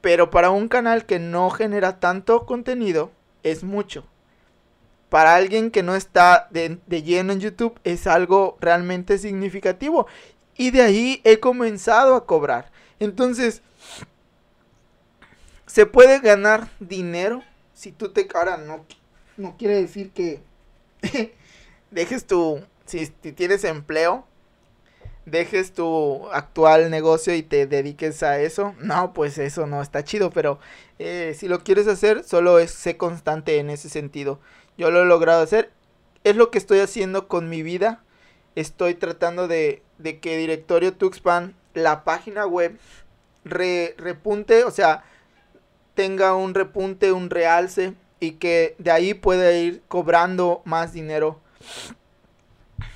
Pero 0.00 0.30
para 0.30 0.50
un 0.50 0.68
canal 0.68 1.06
que 1.06 1.18
no 1.18 1.50
genera 1.50 2.00
tanto 2.00 2.46
contenido, 2.46 3.12
es 3.42 3.62
mucho. 3.62 4.04
Para 5.08 5.34
alguien 5.34 5.70
que 5.70 5.82
no 5.82 5.94
está 5.94 6.48
de, 6.50 6.78
de 6.86 7.02
lleno 7.02 7.32
en 7.32 7.40
YouTube, 7.40 7.78
es 7.84 8.06
algo 8.06 8.56
realmente 8.60 9.18
significativo. 9.18 10.06
Y 10.56 10.70
de 10.70 10.82
ahí 10.82 11.20
he 11.24 11.38
comenzado 11.38 12.14
a 12.14 12.26
cobrar. 12.26 12.72
Entonces, 12.98 13.62
se 15.66 15.86
puede 15.86 16.20
ganar 16.20 16.68
dinero 16.80 17.42
si 17.74 17.92
tú 17.92 18.10
te... 18.10 18.28
Ahora 18.34 18.56
no, 18.56 18.84
no 19.36 19.56
quiere 19.56 19.76
decir 19.76 20.10
que 20.10 20.40
dejes 21.90 22.26
tu... 22.26 22.64
Si, 22.84 23.06
tienes 23.06 23.64
empleo, 23.64 24.26
dejes 25.24 25.72
tu 25.72 26.28
actual 26.32 26.90
negocio 26.90 27.34
y 27.34 27.42
te 27.42 27.66
dediques 27.66 28.22
a 28.22 28.40
eso. 28.40 28.74
No, 28.80 29.12
pues 29.12 29.38
eso 29.38 29.66
no 29.66 29.80
está 29.80 30.04
chido, 30.04 30.30
pero 30.30 30.58
eh, 30.98 31.34
si 31.38 31.48
lo 31.48 31.62
quieres 31.62 31.86
hacer, 31.86 32.24
solo 32.24 32.58
es 32.58 32.70
sé 32.70 32.96
constante 32.96 33.58
en 33.58 33.70
ese 33.70 33.88
sentido. 33.88 34.40
Yo 34.76 34.90
lo 34.90 35.02
he 35.02 35.06
logrado 35.06 35.42
hacer. 35.42 35.70
Es 36.24 36.36
lo 36.36 36.50
que 36.50 36.58
estoy 36.58 36.80
haciendo 36.80 37.28
con 37.28 37.48
mi 37.48 37.62
vida. 37.62 38.02
Estoy 38.56 38.94
tratando 38.94 39.48
de, 39.48 39.82
de 39.98 40.18
que 40.18 40.36
Directorio 40.36 40.92
Tuxpan, 40.92 41.54
la 41.74 42.04
página 42.04 42.46
web, 42.46 42.78
repunte, 43.44 44.64
o 44.64 44.70
sea, 44.70 45.04
tenga 45.94 46.34
un 46.34 46.54
repunte, 46.54 47.12
un 47.12 47.30
realce 47.30 47.94
y 48.22 48.32
que 48.32 48.76
de 48.78 48.92
ahí 48.92 49.14
pueda 49.14 49.52
ir 49.52 49.82
cobrando 49.88 50.62
más 50.64 50.92
dinero. 50.92 51.40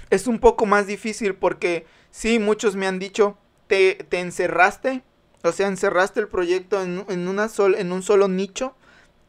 Es 0.08 0.28
un 0.28 0.38
poco 0.38 0.66
más 0.66 0.86
difícil 0.86 1.34
porque 1.34 1.84
sí, 2.12 2.38
muchos 2.38 2.76
me 2.76 2.86
han 2.86 3.00
dicho, 3.00 3.36
te, 3.66 3.94
te 4.08 4.20
encerraste, 4.20 5.02
o 5.42 5.50
sea, 5.50 5.66
encerraste 5.66 6.20
el 6.20 6.28
proyecto 6.28 6.80
en, 6.80 7.04
en, 7.08 7.26
una 7.26 7.48
sol, 7.48 7.74
en 7.76 7.90
un 7.90 8.04
solo 8.04 8.28
nicho, 8.28 8.76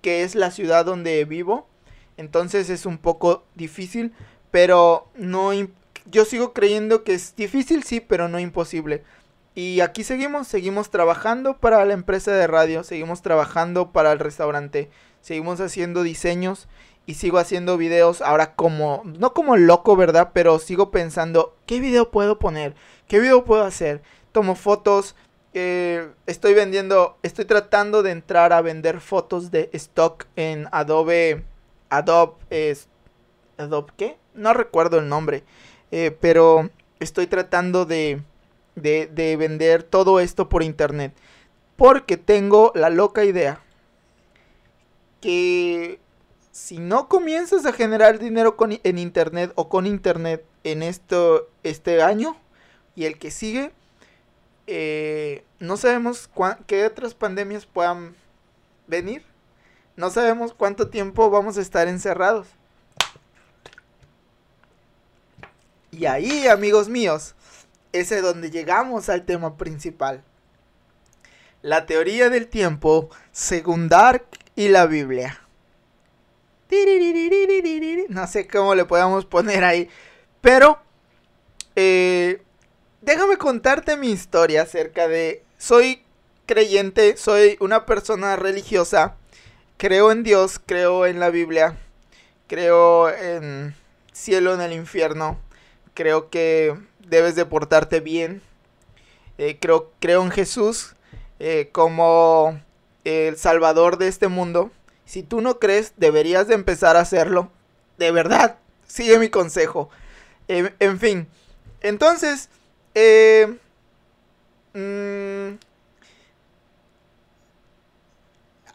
que 0.03 0.21
es 0.21 0.35
la 0.35 0.51
ciudad 0.51 0.85
donde 0.85 1.25
vivo. 1.25 1.67
Entonces 2.15 2.69
es 2.69 2.85
un 2.85 2.99
poco 2.99 3.43
difícil, 3.55 4.13
pero 4.51 5.09
no... 5.15 5.51
Yo 6.09 6.25
sigo 6.25 6.53
creyendo 6.53 7.03
que 7.03 7.15
es 7.15 7.35
difícil, 7.35 7.83
sí, 7.83 7.99
pero 7.99 8.27
no 8.27 8.39
imposible. 8.39 9.03
Y 9.55 9.81
aquí 9.81 10.03
seguimos, 10.03 10.47
seguimos 10.47 10.91
trabajando 10.91 11.57
para 11.57 11.83
la 11.83 11.95
empresa 11.95 12.31
de 12.31 12.45
radio, 12.45 12.83
seguimos 12.83 13.23
trabajando 13.23 13.91
para 13.91 14.11
el 14.11 14.19
restaurante, 14.19 14.91
seguimos 15.27 15.59
haciendo 15.59 16.03
diseños 16.03 16.69
y 17.05 17.15
sigo 17.15 17.37
haciendo 17.37 17.75
videos 17.75 18.21
ahora 18.21 18.55
como, 18.55 19.01
no 19.03 19.33
como 19.33 19.57
loco, 19.57 19.97
¿verdad? 19.97 20.31
Pero 20.31 20.57
sigo 20.57 20.89
pensando, 20.89 21.53
¿qué 21.65 21.81
video 21.81 22.11
puedo 22.11 22.39
poner? 22.39 22.75
¿Qué 23.09 23.19
video 23.19 23.43
puedo 23.43 23.65
hacer? 23.65 24.01
Tomo 24.31 24.55
fotos, 24.55 25.17
eh, 25.53 26.07
estoy 26.27 26.53
vendiendo, 26.53 27.17
estoy 27.23 27.43
tratando 27.43 28.03
de 28.03 28.11
entrar 28.11 28.53
a 28.53 28.61
vender 28.61 29.01
fotos 29.01 29.51
de 29.51 29.69
stock 29.73 30.27
en 30.37 30.69
Adobe, 30.71 31.43
Adobe, 31.89 32.35
es, 32.49 32.87
Adobe, 33.57 33.91
¿qué? 33.97 34.17
No 34.33 34.53
recuerdo 34.53 34.99
el 34.99 35.09
nombre, 35.09 35.43
eh, 35.91 36.15
pero 36.21 36.69
estoy 37.01 37.27
tratando 37.27 37.83
de 37.83 38.21
de, 38.75 39.35
vender 39.37 39.83
todo 39.83 40.19
esto 40.19 40.47
por 40.47 40.63
internet. 40.63 41.13
Porque 41.75 42.15
tengo 42.15 42.71
la 42.75 42.89
loca 42.89 43.25
idea 43.25 43.61
que 45.21 45.99
si 46.51 46.79
no 46.79 47.07
comienzas 47.07 47.65
a 47.65 47.73
generar 47.73 48.19
dinero 48.19 48.57
con, 48.57 48.79
en 48.83 48.97
internet 48.97 49.51
o 49.55 49.69
con 49.69 49.85
internet 49.85 50.43
en 50.63 50.83
esto, 50.83 51.49
este 51.63 52.01
año 52.01 52.35
y 52.95 53.05
el 53.05 53.19
que 53.19 53.31
sigue, 53.31 53.71
eh, 54.65 55.43
no 55.59 55.77
sabemos 55.77 56.29
qué 56.65 56.85
otras 56.85 57.13
pandemias 57.13 57.65
puedan 57.65 58.15
venir. 58.87 59.23
No 59.95 60.09
sabemos 60.09 60.53
cuánto 60.53 60.89
tiempo 60.89 61.29
vamos 61.29 61.57
a 61.57 61.61
estar 61.61 61.87
encerrados. 61.87 62.47
Y 65.91 66.05
ahí, 66.05 66.47
amigos 66.47 66.89
míos, 66.89 67.33
es 67.91 68.09
donde 68.21 68.51
llegamos 68.51 69.09
al 69.09 69.25
tema 69.25 69.57
principal. 69.57 70.23
La 71.61 71.85
teoría 71.85 72.29
del 72.29 72.47
tiempo 72.47 73.09
según 73.31 73.89
Dark 73.89 74.25
y 74.57 74.69
la 74.69 74.87
Biblia. 74.87 75.39
No 78.09 78.27
sé 78.27 78.47
cómo 78.47 78.75
le 78.75 78.85
podemos 78.85 79.23
poner 79.23 79.63
ahí. 79.63 79.87
Pero, 80.41 80.79
eh, 81.75 82.41
déjame 83.01 83.37
contarte 83.37 83.95
mi 83.95 84.09
historia 84.09 84.63
acerca 84.63 85.07
de... 85.07 85.43
Soy 85.59 86.01
creyente, 86.47 87.17
soy 87.17 87.57
una 87.59 87.85
persona 87.85 88.35
religiosa. 88.35 89.15
Creo 89.77 90.11
en 90.11 90.23
Dios, 90.23 90.59
creo 90.65 91.05
en 91.05 91.19
la 91.19 91.29
Biblia. 91.29 91.77
Creo 92.47 93.09
en 93.09 93.75
cielo, 94.11 94.55
en 94.55 94.61
el 94.61 94.73
infierno. 94.73 95.39
Creo 95.93 96.31
que 96.31 96.75
debes 97.07 97.35
de 97.35 97.45
portarte 97.45 97.99
bien. 97.99 98.41
Eh, 99.37 99.59
creo, 99.61 99.91
creo 99.99 100.23
en 100.23 100.31
Jesús 100.31 100.95
eh, 101.37 101.69
como 101.71 102.59
el 103.07 103.37
salvador 103.37 103.97
de 103.97 104.07
este 104.07 104.27
mundo. 104.27 104.71
Si 105.05 105.23
tú 105.23 105.41
no 105.41 105.59
crees, 105.59 105.93
deberías 105.97 106.47
de 106.47 106.55
empezar 106.55 106.97
a 106.97 107.01
hacerlo. 107.01 107.51
De 107.97 108.11
verdad, 108.11 108.57
sigue 108.87 109.19
mi 109.19 109.29
consejo. 109.29 109.89
Eh, 110.47 110.73
en 110.79 110.99
fin, 110.99 111.27
entonces, 111.81 112.49
mm, 114.73 115.55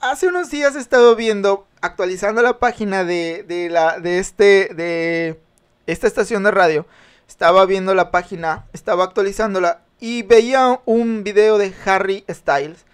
hace 0.00 0.26
unos 0.26 0.50
días 0.50 0.76
he 0.76 0.78
estado 0.78 1.16
viendo, 1.16 1.66
actualizando 1.80 2.42
la 2.42 2.58
página 2.58 3.04
de, 3.04 3.44
de, 3.46 3.70
la, 3.70 3.98
de, 3.98 4.18
este, 4.18 4.70
de 4.74 5.40
esta 5.86 6.06
estación 6.06 6.42
de 6.42 6.50
radio 6.50 6.86
estaba 7.32 7.64
viendo 7.64 7.94
la 7.94 8.10
página, 8.10 8.66
estaba 8.74 9.04
actualizándola 9.04 9.80
y 9.98 10.22
veía 10.22 10.80
un 10.84 11.24
video 11.24 11.56
de 11.56 11.72
Harry 11.86 12.24
Styles. 12.28 12.84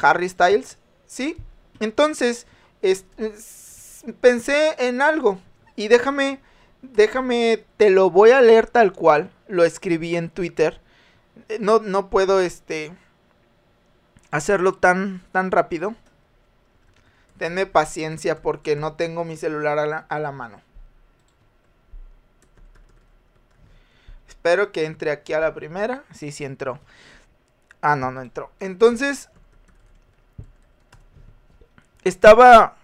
Harry 0.00 0.28
Styles, 0.28 0.78
¿sí? 1.06 1.36
Entonces, 1.80 2.46
pensé 4.20 4.74
en 4.78 5.02
algo 5.02 5.38
y 5.74 5.88
déjame, 5.88 6.40
déjame, 6.82 7.64
te 7.76 7.90
lo 7.90 8.10
voy 8.10 8.30
a 8.30 8.40
leer 8.40 8.66
tal 8.66 8.92
cual, 8.92 9.30
lo 9.48 9.64
escribí 9.64 10.16
en 10.16 10.30
Twitter. 10.30 10.80
No, 11.60 11.80
no 11.80 12.08
puedo, 12.08 12.40
este, 12.40 12.92
hacerlo 14.30 14.74
tan, 14.74 15.22
tan 15.32 15.50
rápido. 15.50 15.94
Tenme 17.38 17.66
paciencia 17.66 18.40
porque 18.40 18.76
no 18.76 18.94
tengo 18.94 19.24
mi 19.24 19.36
celular 19.36 19.78
a 19.78 19.86
la, 19.86 19.98
a 19.98 20.18
la 20.18 20.32
mano. 20.32 20.62
Espero 24.26 24.72
que 24.72 24.84
entre 24.84 25.10
aquí 25.10 25.34
a 25.34 25.40
la 25.40 25.54
primera. 25.54 26.04
Sí, 26.14 26.32
sí 26.32 26.44
entró. 26.44 26.78
Ah, 27.82 27.96
no, 27.96 28.10
no 28.10 28.22
entró. 28.22 28.50
Entonces, 28.58 29.28
estaba 32.08 32.76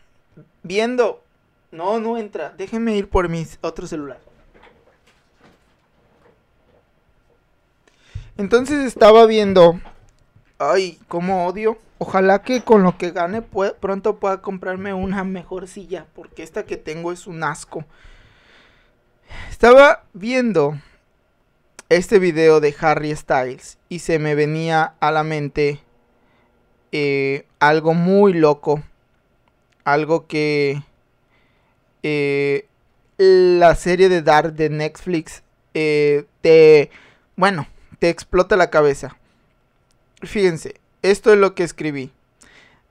viendo. 0.62 1.22
No, 1.70 2.00
no 2.00 2.18
entra. 2.18 2.50
Déjenme 2.50 2.96
ir 2.96 3.08
por 3.08 3.28
mi 3.28 3.46
otro 3.60 3.86
celular. 3.86 4.20
Entonces 8.36 8.84
estaba 8.84 9.26
viendo. 9.26 9.80
Ay, 10.58 10.98
cómo 11.08 11.46
odio. 11.46 11.78
Ojalá 11.98 12.42
que 12.42 12.62
con 12.62 12.82
lo 12.82 12.98
que 12.98 13.12
gane 13.12 13.42
pronto 13.42 14.16
pueda 14.16 14.42
comprarme 14.42 14.92
una 14.92 15.22
mejor 15.24 15.68
silla. 15.68 16.06
Porque 16.14 16.42
esta 16.42 16.64
que 16.64 16.76
tengo 16.76 17.12
es 17.12 17.26
un 17.26 17.44
asco. 17.44 17.84
Estaba 19.48 20.04
viendo 20.12 20.76
este 21.88 22.18
video 22.18 22.60
de 22.60 22.74
Harry 22.80 23.14
Styles 23.14 23.78
y 23.88 24.00
se 24.00 24.18
me 24.18 24.34
venía 24.34 24.94
a 24.98 25.10
la 25.10 25.22
mente 25.22 25.80
eh, 26.90 27.46
algo 27.60 27.94
muy 27.94 28.34
loco. 28.34 28.82
Algo 29.84 30.26
que 30.26 30.82
eh, 32.02 32.66
la 33.18 33.74
serie 33.74 34.08
de 34.08 34.22
Dark 34.22 34.54
de 34.54 34.70
Netflix 34.70 35.42
eh, 35.74 36.24
te, 36.40 36.90
bueno, 37.36 37.66
te 37.98 38.08
explota 38.08 38.56
la 38.56 38.70
cabeza. 38.70 39.16
Fíjense, 40.22 40.80
esto 41.02 41.32
es 41.32 41.38
lo 41.38 41.54
que 41.54 41.64
escribí. 41.64 42.12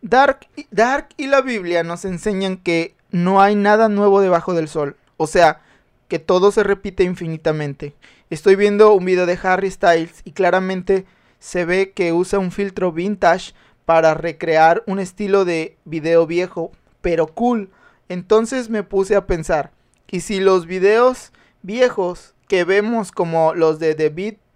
Dark, 0.01 0.47
Dark 0.71 1.09
y 1.17 1.27
la 1.27 1.41
Biblia 1.41 1.83
nos 1.83 2.05
enseñan 2.05 2.57
que 2.57 2.95
no 3.11 3.41
hay 3.41 3.55
nada 3.55 3.89
nuevo 3.89 4.21
debajo 4.21 4.53
del 4.53 4.67
sol. 4.67 4.95
O 5.17 5.27
sea, 5.27 5.61
que 6.07 6.19
todo 6.19 6.51
se 6.51 6.63
repite 6.63 7.03
infinitamente. 7.03 7.93
Estoy 8.29 8.55
viendo 8.55 8.93
un 8.93 9.05
video 9.05 9.25
de 9.25 9.39
Harry 9.43 9.69
Styles 9.69 10.21
y 10.23 10.31
claramente 10.31 11.05
se 11.39 11.65
ve 11.65 11.91
que 11.91 12.13
usa 12.13 12.39
un 12.39 12.51
filtro 12.51 12.91
vintage 12.91 13.53
para 13.85 14.13
recrear 14.13 14.83
un 14.87 14.99
estilo 14.99 15.45
de 15.45 15.77
video 15.85 16.25
viejo, 16.27 16.71
pero 17.01 17.27
cool. 17.27 17.69
Entonces 18.09 18.69
me 18.69 18.83
puse 18.83 19.15
a 19.15 19.27
pensar, 19.27 19.71
¿y 20.09 20.21
si 20.21 20.39
los 20.39 20.65
videos 20.65 21.31
viejos 21.61 22.35
que 22.47 22.63
vemos 22.63 23.11
como 23.11 23.53
los 23.53 23.79
de 23.79 23.95
The, 23.95 24.09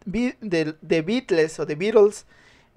Beatles 0.06 1.60
o 1.60 1.66
The 1.66 1.76
Beatles, 1.76 2.26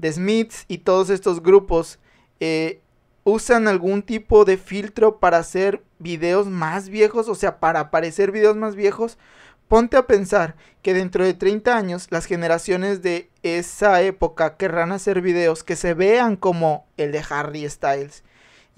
The 0.01 0.13
Smiths 0.13 0.65
y 0.69 0.79
todos 0.79 1.11
estos 1.11 1.43
grupos 1.43 1.99
eh, 2.41 2.81
usan 3.25 3.69
algún 3.69 4.03
tipo 4.03 4.45
de 4.45 4.57
filtro 4.57 5.19
para 5.19 5.39
hacer 5.39 5.83
videos 5.99 6.47
más 6.47 6.89
viejos, 6.89 7.29
o 7.29 7.35
sea, 7.35 7.59
para 7.61 7.81
aparecer 7.81 8.31
videos 8.31 8.57
más 8.57 8.77
viejos, 8.77 9.19
ponte 9.67 9.97
a 9.97 10.07
pensar 10.07 10.57
que 10.83 10.95
dentro 10.95 11.25
de 11.25 11.35
30 11.35 11.77
años 11.77 12.07
las 12.11 12.25
generaciones 12.25 13.03
de 13.03 13.29
esa 13.43 14.01
época 14.03 14.57
querrán 14.57 14.93
hacer 14.93 15.21
videos 15.21 15.63
que 15.63 15.77
se 15.77 15.95
vean 15.95 16.37
como 16.37 16.87
el 16.97 17.13
de 17.13 17.23
Harry 17.29 17.69
Styles. 17.69 18.23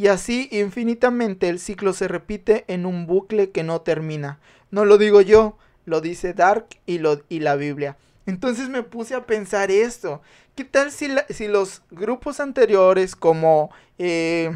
Y 0.01 0.09
así 0.09 0.49
infinitamente 0.51 1.51
el 1.51 1.59
ciclo 1.59 1.93
se 1.93 2.09
repite 2.09 2.65
en 2.69 2.87
un 2.87 3.07
bucle 3.07 3.51
que 3.51 3.63
no 3.63 3.83
termina. 3.83 4.41
No 4.71 4.87
lo 4.87 4.97
digo 4.97 5.21
yo, 5.21 5.59
lo 5.85 6.01
dice 6.01 6.33
Dark 6.33 6.69
y, 6.87 6.97
lo, 6.97 7.21
y 7.29 7.41
la 7.41 7.55
Biblia. 7.55 7.99
Entonces 8.25 8.71
me 8.71 8.83
puse 8.83 9.15
a 9.15 9.27
pensar 9.27 9.71
esto. 9.71 10.23
¿Qué 10.55 10.65
tal 10.65 10.91
si, 10.91 11.11
si 11.29 11.49
los 11.49 11.83
grupos 11.91 12.41
anteriores 12.41 13.15
como 13.15 13.73
eh, 13.99 14.51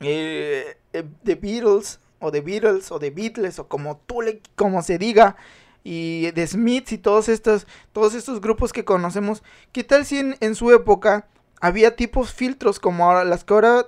eh, 0.00 0.76
eh, 0.92 1.04
The 1.24 1.34
Beatles 1.34 1.98
o 2.18 2.30
The 2.30 2.42
Beatles 2.42 2.92
o 2.92 2.98
The 2.98 3.08
Beatles 3.08 3.58
o 3.58 3.66
como 3.66 3.96
tú 4.04 4.18
como 4.56 4.82
se 4.82 4.98
diga 4.98 5.36
y 5.82 6.32
The 6.32 6.48
Smiths 6.48 6.92
y 6.92 6.98
todos 6.98 7.30
estos, 7.30 7.66
todos 7.94 8.12
estos 8.12 8.42
grupos 8.42 8.74
que 8.74 8.84
conocemos, 8.84 9.42
¿qué 9.72 9.84
tal 9.84 10.04
si 10.04 10.18
en, 10.38 10.54
su 10.54 10.70
época 10.70 11.28
había 11.60 11.96
tipos 11.96 12.32
filtros 12.32 12.78
como 12.78 13.04
ahora, 13.04 13.24
las 13.24 13.44
que 13.44 13.54
ahora 13.54 13.86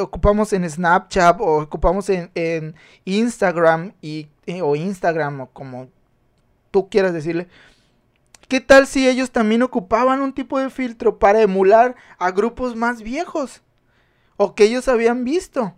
ocupamos 0.00 0.52
en 0.52 0.68
Snapchat 0.68 1.40
o 1.40 1.62
ocupamos 1.62 2.08
en, 2.08 2.30
en 2.34 2.74
Instagram 3.04 3.92
y, 4.00 4.28
o 4.62 4.76
Instagram 4.76 5.40
o 5.40 5.46
como 5.48 5.88
tú 6.70 6.88
quieras 6.88 7.12
decirle? 7.12 7.48
¿Qué 8.48 8.60
tal 8.60 8.86
si 8.86 9.08
ellos 9.08 9.30
también 9.30 9.62
ocupaban 9.62 10.20
un 10.20 10.32
tipo 10.32 10.58
de 10.58 10.70
filtro 10.70 11.18
para 11.18 11.40
emular 11.40 11.96
a 12.18 12.30
grupos 12.30 12.76
más 12.76 13.02
viejos? 13.02 13.62
O 14.36 14.54
que 14.54 14.64
ellos 14.64 14.88
habían 14.88 15.24
visto. 15.24 15.74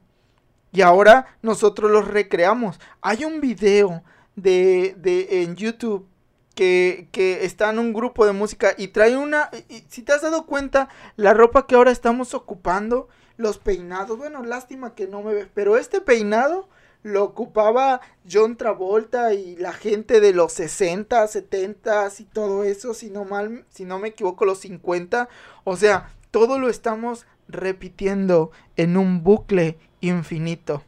Y 0.73 0.83
ahora 0.83 1.27
nosotros 1.43 1.91
los 1.91 2.09
recreamos. 2.09 2.81
Hay 3.01 3.25
un 3.25 3.41
video 3.41 4.03
de, 4.35 4.97
de 4.99 5.43
en 5.43 5.55
YouTube 5.55 6.09
que, 6.55 7.09
está 7.43 7.71
en 7.71 7.79
un 7.79 7.93
grupo 7.93 8.27
de 8.27 8.33
música 8.33 8.75
y 8.77 8.89
trae 8.89 9.17
una... 9.17 9.51
si 9.89 10.03
te 10.03 10.13
has 10.13 10.23
dado 10.23 10.47
cuenta, 10.47 10.89
la 11.17 11.35
ropa 11.35 11.67
que 11.67 11.75
ahora 11.75 11.91
estamos 11.91 12.35
ocupando, 12.35 13.09
los 13.37 13.59
peinados, 13.59 14.17
bueno, 14.17 14.45
lástima 14.45 14.95
que 14.95 15.07
no 15.07 15.23
me 15.23 15.35
ves, 15.35 15.49
pero 15.53 15.77
este 15.77 16.01
peinado 16.01 16.69
lo 17.03 17.23
ocupaba 17.23 18.01
John 18.31 18.57
Travolta 18.57 19.35
y 19.35 19.57
la 19.57 19.73
gente 19.73 20.21
de 20.21 20.33
los 20.33 20.53
60, 20.55 21.27
70 21.27 22.09
y 22.19 22.25
todo 22.25 22.65
eso, 22.65 22.95
si 22.95 23.11
no 23.11 23.25
mal, 23.25 23.67
si 23.69 23.85
no 23.85 23.99
me 23.99 24.09
equivoco, 24.09 24.47
los 24.47 24.61
50. 24.61 25.29
O 25.65 25.77
sea, 25.77 26.15
todo 26.31 26.59
lo 26.59 26.71
estamos 26.71 27.27
repitiendo 27.47 28.53
en 28.77 28.97
un 28.97 29.23
bucle 29.23 29.77
infinito. 30.01 30.83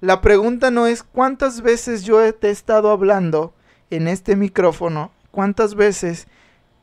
La 0.00 0.20
pregunta 0.20 0.72
no 0.72 0.88
es 0.88 1.04
cuántas 1.04 1.60
veces 1.60 2.02
yo 2.02 2.34
te 2.34 2.48
he 2.48 2.50
estado 2.50 2.90
hablando 2.90 3.54
en 3.90 4.08
este 4.08 4.36
micrófono, 4.36 5.12
cuántas 5.30 5.74
veces 5.74 6.26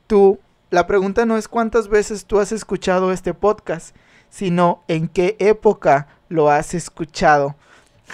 tú, 0.07 0.39
la 0.69 0.87
pregunta 0.87 1.25
no 1.25 1.37
es 1.37 1.47
cuántas 1.47 1.87
veces 1.87 2.25
tú 2.25 2.39
has 2.39 2.51
escuchado 2.51 3.11
este 3.11 3.33
podcast, 3.33 3.95
sino 4.29 4.83
en 4.87 5.07
qué 5.07 5.35
época 5.39 6.07
lo 6.29 6.49
has 6.49 6.73
escuchado. 6.73 7.55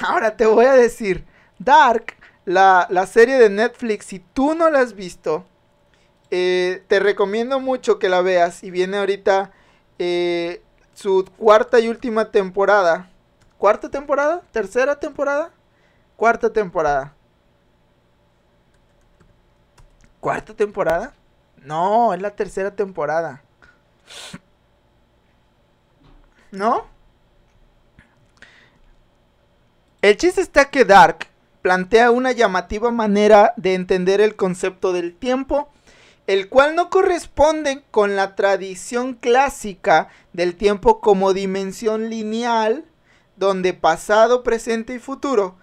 Ahora 0.01 0.35
te 0.37 0.45
voy 0.45 0.65
a 0.65 0.73
decir, 0.73 1.25
Dark, 1.59 2.15
la, 2.45 3.07
serie 3.07 3.37
de 3.37 3.49
Netflix, 3.49 4.05
si 4.05 4.19
tú 4.19 4.55
no 4.55 4.69
la 4.69 4.79
has 4.79 4.93
visto, 4.93 5.45
eh, 6.31 6.83
te 6.87 6.99
recomiendo 6.99 7.59
mucho 7.59 7.99
que 7.99 8.09
la 8.09 8.21
veas. 8.21 8.63
Y 8.63 8.71
viene 8.71 8.97
ahorita 8.97 9.51
eh, 9.99 10.61
su 10.93 11.25
cuarta 11.37 11.79
y 11.79 11.89
última 11.89 12.31
temporada. 12.31 13.09
¿Cuarta 13.57 13.89
temporada? 13.89 14.41
¿Tercera 14.51 14.99
temporada? 14.99 15.51
Cuarta 16.15 16.51
temporada. 16.51 17.15
¿Cuarta 20.23 20.53
temporada? 20.53 21.13
No, 21.65 22.13
es 22.13 22.21
la 22.21 22.33
tercera 22.33 22.73
temporada. 22.73 23.43
¿No? 26.49 26.85
El 30.01 30.15
chiste 30.15 30.39
está 30.39 30.69
que 30.69 30.85
Dark 30.85 31.27
plantea 31.61 32.09
una 32.09 32.31
llamativa 32.31 32.89
manera 32.89 33.53
de 33.57 33.73
entender 33.73 34.21
el 34.21 34.37
concepto 34.37 34.93
del 34.93 35.13
tiempo, 35.13 35.67
el 36.25 36.47
cual 36.47 36.77
no 36.77 36.89
corresponde 36.89 37.83
con 37.91 38.15
la 38.15 38.33
tradición 38.35 39.15
clásica 39.15 40.07
del 40.31 40.55
tiempo 40.55 41.01
como 41.01 41.33
dimensión 41.33 42.09
lineal, 42.09 42.85
donde 43.35 43.73
pasado, 43.73 44.41
presente 44.41 44.93
y 44.93 44.99
futuro 44.99 45.57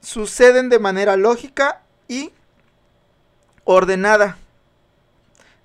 suceden 0.00 0.70
de 0.70 0.78
manera 0.78 1.18
lógica 1.18 1.82
y 2.08 2.32
ordenada. 3.70 4.38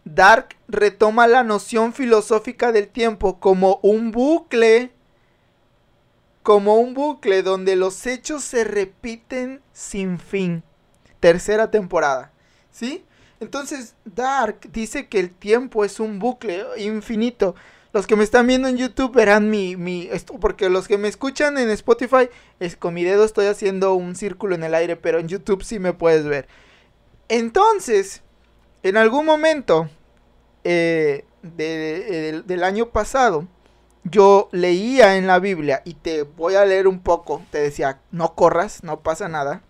Dark 0.03 0.57
retoma 0.67 1.25
la 1.25 1.43
noción 1.43 1.93
filosófica 1.93 2.73
del 2.73 2.89
tiempo 2.89 3.39
como 3.39 3.79
un 3.81 4.11
bucle 4.11 4.91
como 6.41 6.75
un 6.75 6.93
bucle 6.93 7.43
donde 7.43 7.77
los 7.77 8.05
hechos 8.05 8.43
se 8.43 8.65
repiten 8.65 9.61
sin 9.71 10.19
fin. 10.19 10.63
Tercera 11.21 11.71
temporada. 11.71 12.33
¿Sí? 12.69 13.05
Entonces, 13.39 13.95
Dark 14.03 14.69
dice 14.73 15.07
que 15.07 15.21
el 15.21 15.31
tiempo 15.31 15.85
es 15.85 16.01
un 16.01 16.19
bucle 16.19 16.65
infinito. 16.75 17.55
Los 17.93 18.05
que 18.05 18.17
me 18.17 18.25
están 18.25 18.47
viendo 18.47 18.67
en 18.67 18.75
YouTube 18.75 19.15
verán 19.15 19.49
mi, 19.49 19.77
mi 19.77 20.09
esto, 20.11 20.37
porque 20.41 20.69
los 20.69 20.89
que 20.89 20.97
me 20.97 21.07
escuchan 21.07 21.57
en 21.57 21.69
Spotify, 21.69 22.27
es, 22.59 22.75
con 22.75 22.93
mi 22.93 23.05
dedo 23.05 23.23
estoy 23.23 23.45
haciendo 23.45 23.93
un 23.93 24.17
círculo 24.17 24.55
en 24.55 24.65
el 24.65 24.75
aire, 24.75 24.97
pero 24.97 25.19
en 25.19 25.29
YouTube 25.29 25.63
sí 25.63 25.79
me 25.79 25.93
puedes 25.93 26.25
ver. 26.25 26.49
Entonces, 27.29 28.21
en 28.83 28.97
algún 28.97 29.25
momento 29.25 29.89
eh, 30.63 31.25
del 31.41 32.63
año 32.63 32.89
pasado, 32.89 33.47
yo 34.03 34.49
leía 34.51 35.17
en 35.17 35.27
la 35.27 35.39
Biblia, 35.39 35.81
y 35.85 35.93
te 35.93 36.23
voy 36.23 36.55
a 36.55 36.65
leer 36.65 36.87
un 36.87 36.99
poco, 36.99 37.41
te 37.51 37.59
decía, 37.59 38.01
no 38.11 38.35
corras, 38.35 38.83
no 38.83 38.99
pasa 38.99 39.29
nada. 39.29 39.63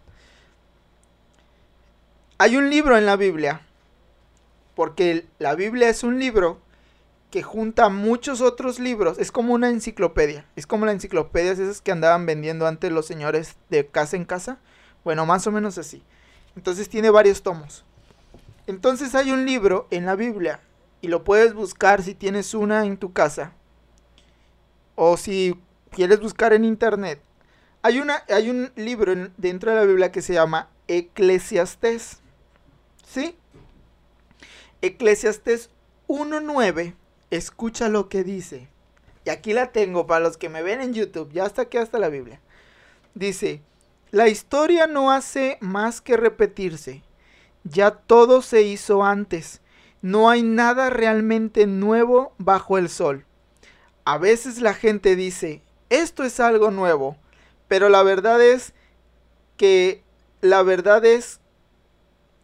Hay 2.39 2.57
un 2.57 2.69
libro 2.69 2.97
en 2.97 3.05
la 3.05 3.15
Biblia, 3.15 3.61
porque 4.75 5.27
la 5.37 5.55
Biblia 5.55 5.89
es 5.89 6.03
un 6.03 6.19
libro 6.19 6.59
que 7.29 7.43
junta 7.43 7.89
muchos 7.89 8.41
otros 8.41 8.79
libros, 8.79 9.17
es 9.19 9.31
como 9.31 9.53
una 9.53 9.69
enciclopedia, 9.69 10.45
es 10.55 10.67
como 10.67 10.85
la 10.85 10.91
enciclopedia 10.91 11.51
esas 11.51 11.81
que 11.81 11.91
andaban 11.91 12.25
vendiendo 12.25 12.67
antes 12.67 12.91
los 12.91 13.05
señores 13.05 13.55
de 13.69 13.87
casa 13.87 14.15
en 14.15 14.25
casa, 14.25 14.59
bueno, 15.03 15.25
más 15.25 15.45
o 15.47 15.51
menos 15.51 15.77
así. 15.77 16.03
Entonces 16.55 16.89
tiene 16.89 17.09
varios 17.09 17.43
tomos. 17.43 17.83
Entonces 18.67 19.15
hay 19.15 19.31
un 19.31 19.45
libro 19.45 19.87
en 19.91 20.05
la 20.05 20.15
Biblia, 20.15 20.59
y 21.01 21.09
lo 21.09 21.23
puedes 21.23 21.53
buscar 21.53 22.01
si 22.01 22.15
tienes 22.15 22.53
una 22.53 22.85
en 22.85 22.97
tu 22.97 23.11
casa, 23.11 23.51
o 24.95 25.17
si 25.17 25.59
quieres 25.91 26.19
buscar 26.21 26.53
en 26.53 26.63
internet, 26.63 27.21
hay, 27.81 27.99
una, 27.99 28.23
hay 28.29 28.49
un 28.49 28.71
libro 28.77 29.13
dentro 29.35 29.71
de 29.71 29.77
la 29.77 29.85
Biblia 29.85 30.11
que 30.11 30.21
se 30.21 30.33
llama 30.33 30.69
Eclesiastés. 30.87 32.19
¿Sí? 33.05 33.35
Eclesiastés 34.81 35.69
1.9. 36.07 36.95
Escucha 37.29 37.89
lo 37.89 38.07
que 38.07 38.23
dice. 38.23 38.69
Y 39.25 39.29
aquí 39.29 39.51
la 39.51 39.73
tengo 39.73 40.07
para 40.07 40.21
los 40.21 40.37
que 40.37 40.47
me 40.47 40.63
ven 40.63 40.79
en 40.79 40.93
YouTube. 40.93 41.33
Ya 41.33 41.45
está 41.45 41.63
aquí 41.63 41.77
hasta 41.77 41.99
la 41.99 42.07
Biblia. 42.07 42.39
Dice, 43.15 43.61
la 44.13 44.27
historia 44.27 44.85
no 44.85 45.11
hace 45.11 45.57
más 45.59 45.99
que 45.99 46.17
repetirse. 46.17 47.01
Ya 47.63 47.89
todo 47.89 48.43
se 48.43 48.61
hizo 48.61 49.03
antes. 49.03 49.59
No 50.03 50.29
hay 50.29 50.43
nada 50.43 50.91
realmente 50.91 51.65
nuevo 51.65 52.35
bajo 52.37 52.77
el 52.77 52.89
sol. 52.89 53.25
A 54.05 54.19
veces 54.19 54.61
la 54.61 54.75
gente 54.75 55.15
dice, 55.15 55.63
esto 55.89 56.23
es 56.23 56.39
algo 56.39 56.69
nuevo, 56.69 57.17
pero 57.67 57.89
la 57.89 58.03
verdad 58.03 58.39
es 58.39 58.75
que 59.57 60.03
la 60.41 60.61
verdad 60.61 61.03
es 61.05 61.39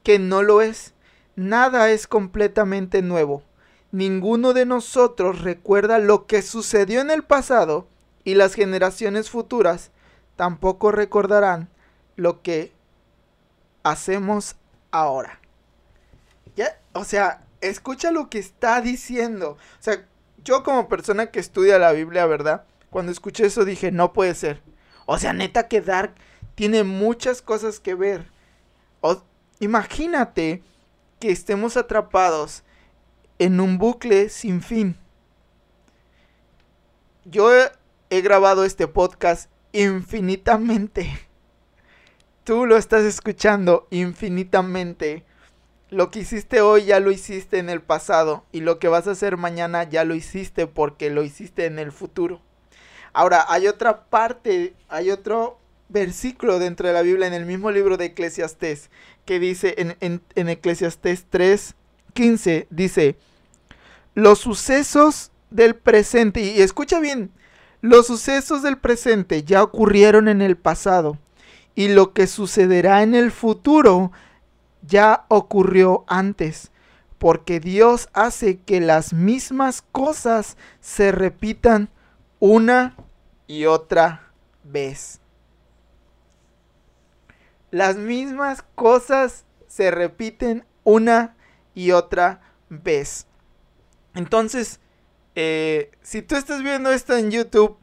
que 0.02 0.18
no 0.18 0.42
lo 0.42 0.64
es. 0.64 0.96
Nada 1.36 1.92
es 1.92 2.08
completamente 2.08 3.04
nuevo. 3.04 3.44
Ninguno 3.92 4.54
de 4.54 4.66
nosotros 4.66 5.44
recuerda 5.44 6.00
lo 6.00 6.26
que 6.26 6.42
sucedió 6.42 7.00
en 7.00 7.12
el 7.12 7.22
pasado 7.22 7.88
y 8.24 8.34
las 8.34 8.56
generaciones 8.56 9.30
futuras 9.30 9.92
tampoco 10.40 10.94
recordarán 10.94 11.68
lo 12.16 12.42
que 12.42 12.72
hacemos 13.84 14.56
ahora. 14.90 15.42
¿Ya? 16.56 16.80
O 16.94 17.04
sea, 17.04 17.44
escucha 17.60 18.12
lo 18.12 18.30
que 18.30 18.40
está 18.40 18.80
diciendo. 18.80 19.58
O 19.58 19.84
sea, 19.84 20.08
yo 20.46 20.64
como 20.64 20.88
persona 20.88 21.26
que 21.30 21.42
estudia 21.42 21.78
la 21.78 21.92
Biblia, 21.92 22.26
¿verdad? 22.26 22.64
Cuando 22.90 23.12
escuché 23.12 23.48
eso 23.48 23.66
dije, 23.66 23.92
no 23.92 24.14
puede 24.14 24.34
ser. 24.34 24.64
O 25.06 25.20
sea, 25.20 25.34
neta 25.34 25.68
que 25.68 25.82
Dark 25.82 26.16
tiene 26.56 26.86
muchas 26.86 27.42
cosas 27.42 27.82
que 27.82 27.96
ver. 27.96 28.26
imagínate 29.60 30.64
que 31.20 31.32
estemos 31.32 31.76
atrapados 31.76 32.64
en 33.40 33.60
un 33.60 33.78
bucle 33.78 34.30
sin 34.30 34.62
fin. 34.62 34.96
Yo 37.26 37.52
he 38.10 38.22
grabado 38.22 38.64
este 38.64 38.88
podcast 38.88 39.50
infinitamente. 39.72 41.28
Tú 42.44 42.66
lo 42.66 42.78
estás 42.78 43.04
escuchando 43.04 43.88
infinitamente. 43.92 45.24
Lo 45.90 46.12
que 46.12 46.20
hiciste 46.20 46.62
hoy 46.62 46.86
ya 46.86 47.00
lo 47.00 47.12
hiciste 47.12 47.60
en 47.60 47.70
el 47.70 47.82
pasado 47.82 48.46
y 48.52 48.62
lo 48.62 48.80
que 48.80 48.88
vas 48.88 49.08
a 49.08 49.12
hacer 49.12 49.38
mañana 49.38 49.84
ya 49.84 50.04
lo 50.04 50.16
hiciste 50.16 50.68
porque 50.68 51.10
lo 51.10 51.24
hiciste 51.24 51.66
en 51.66 51.80
el 51.80 51.92
futuro. 51.92 52.42
Ahora, 53.14 53.46
hay 53.50 53.68
otra 53.68 54.06
parte, 54.06 54.76
hay 54.88 55.10
otro 55.10 55.60
versículo 55.90 56.60
dentro 56.60 56.88
de 56.88 56.94
la 56.94 57.02
Biblia 57.02 57.28
en 57.28 57.34
el 57.34 57.46
mismo 57.46 57.72
libro 57.72 57.98
de 57.98 58.06
Eclesiastés 58.06 58.92
que 59.26 59.40
dice 59.40 59.76
en, 59.78 59.98
en, 60.00 60.22
en 60.36 60.50
Eclesiastés 60.50 61.26
3, 61.30 61.76
15, 62.14 62.68
dice, 62.70 63.16
los 64.16 64.40
sucesos 64.40 65.32
del 65.50 65.76
presente, 65.76 66.42
y 66.42 66.62
escucha 66.62 67.00
bien, 67.00 67.32
los 67.82 68.08
sucesos 68.08 68.62
del 68.62 68.78
presente 68.78 69.44
ya 69.44 69.64
ocurrieron 69.64 70.28
en 70.28 70.42
el 70.42 70.58
pasado 70.58 71.18
y 71.76 71.88
lo 71.88 72.14
que 72.14 72.28
sucederá 72.28 73.04
en 73.04 73.16
el 73.16 73.32
futuro 73.32 74.12
ya 74.82 75.26
ocurrió 75.30 76.04
antes, 76.08 76.72
porque 77.18 77.60
Dios 77.60 78.10
hace 78.14 78.60
que 78.60 78.82
las 78.82 79.14
mismas 79.14 79.82
cosas 79.92 80.58
se 80.82 81.12
repitan 81.12 81.90
una 82.40 82.96
y 83.48 83.66
otra 83.66 84.32
vez. 84.64 85.22
Las 87.72 87.98
mismas 87.98 88.64
cosas 88.76 89.46
se 89.68 89.92
repiten 89.92 90.66
una 90.84 91.36
y 91.76 91.92
otra 91.92 92.42
vez. 92.70 93.28
Entonces, 94.16 94.80
eh, 95.36 95.92
si 96.02 96.22
tú 96.22 96.36
estás 96.36 96.64
viendo 96.64 96.92
esto 96.92 97.16
en 97.16 97.32
YouTube, 97.32 97.78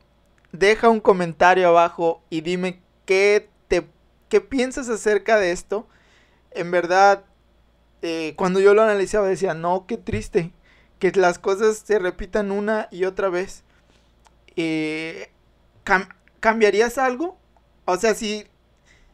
deja 0.53 0.89
un 0.89 1.01
comentario 1.01 1.69
abajo 1.69 2.23
y 2.31 2.41
dime 2.41 2.81
qué, 3.05 3.49
te, 3.69 3.87
qué 4.29 4.41
piensas 4.41 4.89
acerca 4.89 5.39
de 5.39 5.53
esto. 5.53 5.89
En 6.51 6.71
verdad, 6.71 7.25
eh, 8.03 8.35
cuando 8.37 8.61
yo 8.61 8.75
lo 8.75 8.83
analizaba 8.83 9.29
decía, 9.29 9.55
no, 9.55 9.87
qué 9.87 9.97
triste, 9.97 10.53
que 10.99 11.13
las 11.13 11.39
cosas 11.39 11.83
se 11.85 11.99
repitan 11.99 12.51
una 12.51 12.89
y 12.91 13.05
otra 13.05 13.29
vez. 13.29 13.65
Eh, 14.57 15.31
¿Cambiarías 16.41 16.99
algo? 16.99 17.39
O 17.85 17.97
sea, 17.97 18.15
si, 18.15 18.47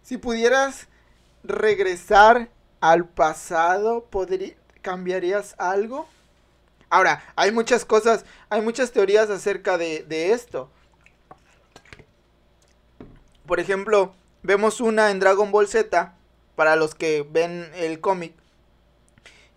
si 0.02 0.16
pudieras 0.16 0.88
regresar 1.42 2.48
al 2.80 3.08
pasado, 3.08 4.08
¿cambiarías 4.80 5.54
algo? 5.58 6.08
Ahora, 6.92 7.24
hay 7.36 7.52
muchas 7.52 7.86
cosas, 7.86 8.26
hay 8.50 8.60
muchas 8.60 8.92
teorías 8.92 9.30
acerca 9.30 9.78
de, 9.78 10.04
esto. 10.30 10.68
Por 13.46 13.60
ejemplo, 13.60 14.12
vemos 14.42 14.78
una 14.78 15.10
en 15.10 15.18
Dragon 15.18 15.50
Ball 15.50 15.68
Z, 15.68 16.14
para 16.54 16.76
los 16.76 16.94
que 16.94 17.26
ven 17.26 17.70
el 17.76 17.98
cómic. 18.00 18.34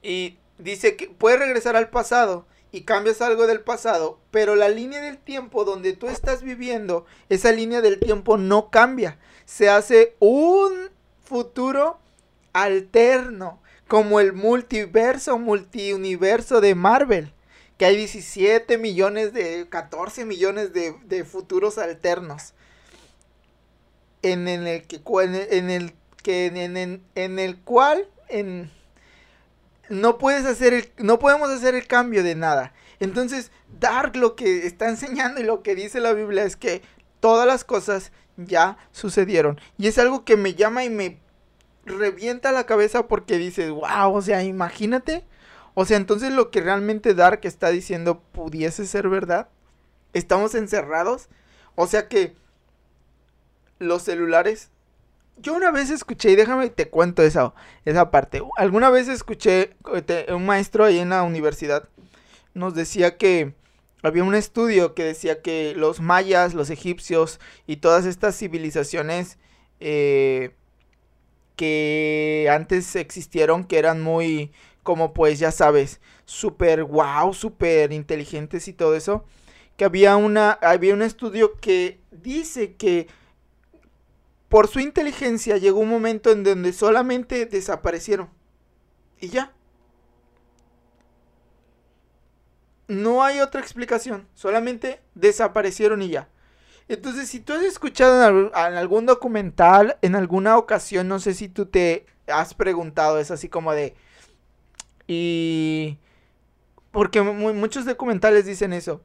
Y 0.01 0.37
dice 0.59 0.95
que 0.95 1.09
puedes 1.09 1.37
regresar 1.37 1.75
al 1.75 1.89
pasado 1.89 2.45
y 2.71 2.83
cambias 2.83 3.21
algo 3.21 3.47
del 3.47 3.59
pasado, 3.59 4.17
pero 4.31 4.55
la 4.55 4.69
línea 4.69 5.01
del 5.01 5.17
tiempo 5.17 5.65
donde 5.65 5.91
tú 5.91 6.07
estás 6.07 6.41
viviendo, 6.41 7.05
esa 7.27 7.51
línea 7.51 7.81
del 7.81 7.99
tiempo 7.99 8.37
no 8.37 8.69
cambia. 8.69 9.19
Se 9.43 9.67
hace 9.67 10.15
un 10.19 10.89
futuro 11.21 11.99
alterno 12.53 13.59
como 13.87 14.19
el 14.19 14.33
multiverso, 14.33 15.37
multiuniverso 15.37 16.61
de 16.61 16.75
Marvel, 16.75 17.33
que 17.77 17.85
hay 17.85 17.97
17 17.97 18.77
millones 18.77 19.33
de, 19.33 19.67
14 19.69 20.25
millones 20.25 20.71
de, 20.73 21.25
futuros 21.25 21.77
alternos. 21.77 22.53
En, 24.21 24.47
el 24.47 24.87
que, 24.87 25.01
en 25.51 25.69
el 25.69 25.93
que 26.23 26.47
en, 26.47 27.39
el 27.39 27.57
cual 27.59 28.09
en, 28.27 28.71
no 29.89 30.17
puedes 30.17 30.45
hacer 30.45 30.73
el, 30.73 30.91
no 30.97 31.19
podemos 31.19 31.49
hacer 31.51 31.75
el 31.75 31.85
cambio 31.85 32.23
de 32.23 32.33
nada. 32.33 32.73
Entonces, 32.99 33.51
Dark 33.79 34.15
lo 34.15 34.35
que 34.35 34.65
está 34.65 34.89
enseñando 34.89 35.41
y 35.41 35.43
lo 35.43 35.61
que 35.61 35.75
dice 35.75 35.99
la 35.99 36.13
Biblia 36.13 36.43
es 36.43 36.55
que 36.55 36.81
todas 37.19 37.45
las 37.45 37.63
cosas 37.63 38.11
ya 38.37 38.77
sucedieron. 38.91 39.59
Y 39.77 39.87
es 39.87 39.99
algo 39.99 40.25
que 40.25 40.37
me 40.37 40.55
llama 40.55 40.83
y 40.83 40.89
me 40.89 41.19
revienta 41.85 42.51
la 42.51 42.65
cabeza 42.65 43.07
porque 43.07 43.37
dices, 43.37 43.69
wow, 43.69 44.13
o 44.13 44.21
sea, 44.21 44.43
imagínate. 44.43 45.23
O 45.73 45.85
sea, 45.85 45.97
entonces 45.97 46.31
lo 46.31 46.51
que 46.51 46.61
realmente 46.61 47.13
Dark 47.13 47.41
está 47.43 47.69
diciendo 47.69 48.21
pudiese 48.31 48.85
ser 48.85 49.09
verdad. 49.09 49.49
Estamos 50.13 50.55
encerrados. 50.55 51.27
O 51.75 51.87
sea 51.87 52.07
que 52.07 52.35
los 53.79 54.03
celulares. 54.03 54.69
Yo 55.37 55.53
una 55.53 55.69
vez 55.71 55.89
escuché, 55.89 56.31
y 56.31 56.35
déjame 56.35 56.69
te 56.69 56.89
cuento 56.89 57.21
esa, 57.21 57.53
esa 57.83 58.09
parte. 58.09 58.41
Alguna 58.57 58.89
vez 58.89 59.09
escuché 59.09 59.75
un 60.29 60.45
maestro 60.45 60.85
ahí 60.85 60.99
en 60.99 61.09
la 61.09 61.23
universidad. 61.23 61.89
Nos 62.53 62.73
decía 62.73 63.17
que 63.17 63.53
había 64.01 64.23
un 64.23 64.35
estudio 64.35 64.93
que 64.93 65.03
decía 65.03 65.41
que 65.41 65.73
los 65.75 65.99
mayas, 65.99 66.53
los 66.53 66.69
egipcios 66.69 67.41
y 67.67 67.77
todas 67.77 68.05
estas 68.05 68.37
civilizaciones 68.37 69.37
eh, 69.81 70.55
que 71.55 72.47
antes 72.51 72.95
existieron, 72.95 73.63
que 73.63 73.77
eran 73.77 74.01
muy, 74.01 74.51
como 74.83 75.13
pues 75.13 75.39
ya 75.39 75.51
sabes, 75.51 76.01
súper 76.25 76.83
wow, 76.83 77.33
súper 77.33 77.91
inteligentes 77.93 78.67
y 78.67 78.73
todo 78.73 78.95
eso, 78.95 79.25
que 79.77 79.85
había, 79.85 80.15
una, 80.17 80.51
había 80.51 80.93
un 80.93 81.01
estudio 81.01 81.55
que 81.57 81.99
dice 82.11 82.75
que 82.75 83.07
por 84.49 84.67
su 84.67 84.79
inteligencia 84.79 85.57
llegó 85.57 85.79
un 85.79 85.89
momento 85.89 86.31
en 86.31 86.43
donde 86.43 86.71
solamente 86.71 87.45
desaparecieron. 87.45 88.29
Y 89.19 89.29
ya. 89.29 89.53
No 92.87 93.23
hay 93.23 93.39
otra 93.39 93.61
explicación, 93.61 94.27
solamente 94.35 95.01
desaparecieron 95.15 96.01
y 96.01 96.09
ya. 96.09 96.29
Entonces, 96.87 97.29
si 97.29 97.39
tú 97.39 97.53
has 97.53 97.63
escuchado 97.63 98.47
en, 98.47 98.53
algún 98.55 99.05
documental, 99.05 99.97
en 100.01 100.15
alguna 100.15 100.57
ocasión, 100.57 101.07
no 101.07 101.19
sé 101.19 101.33
si 101.33 101.49
tú 101.49 101.65
te 101.65 102.05
has 102.27 102.53
preguntado, 102.53 103.19
es 103.19 103.31
así 103.31 103.49
como 103.49 103.73
de... 103.73 103.95
Y... 105.07 105.97
Porque 106.91 107.21
muchos 107.21 107.85
documentales 107.85 108.45
dicen 108.45 108.71
eso. 108.71 109.01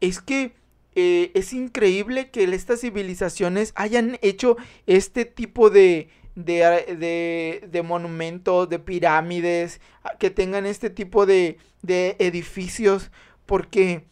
Es 0.00 0.20
que 0.20 0.54
eh, 0.94 1.32
es 1.34 1.52
increíble 1.52 2.30
que 2.30 2.44
estas 2.44 2.80
civilizaciones 2.80 3.72
hayan 3.76 4.18
hecho 4.22 4.56
este 4.86 5.26
tipo 5.26 5.68
de, 5.68 6.08
de, 6.34 6.96
de, 6.98 7.68
de, 7.70 7.82
monumentos, 7.82 8.70
de 8.70 8.78
pirámides, 8.78 9.82
que 10.18 10.30
tengan 10.30 10.64
este 10.64 10.88
tipo 10.88 11.26
de, 11.26 11.58
de 11.82 12.16
edificios, 12.18 13.10
porque 13.44 14.06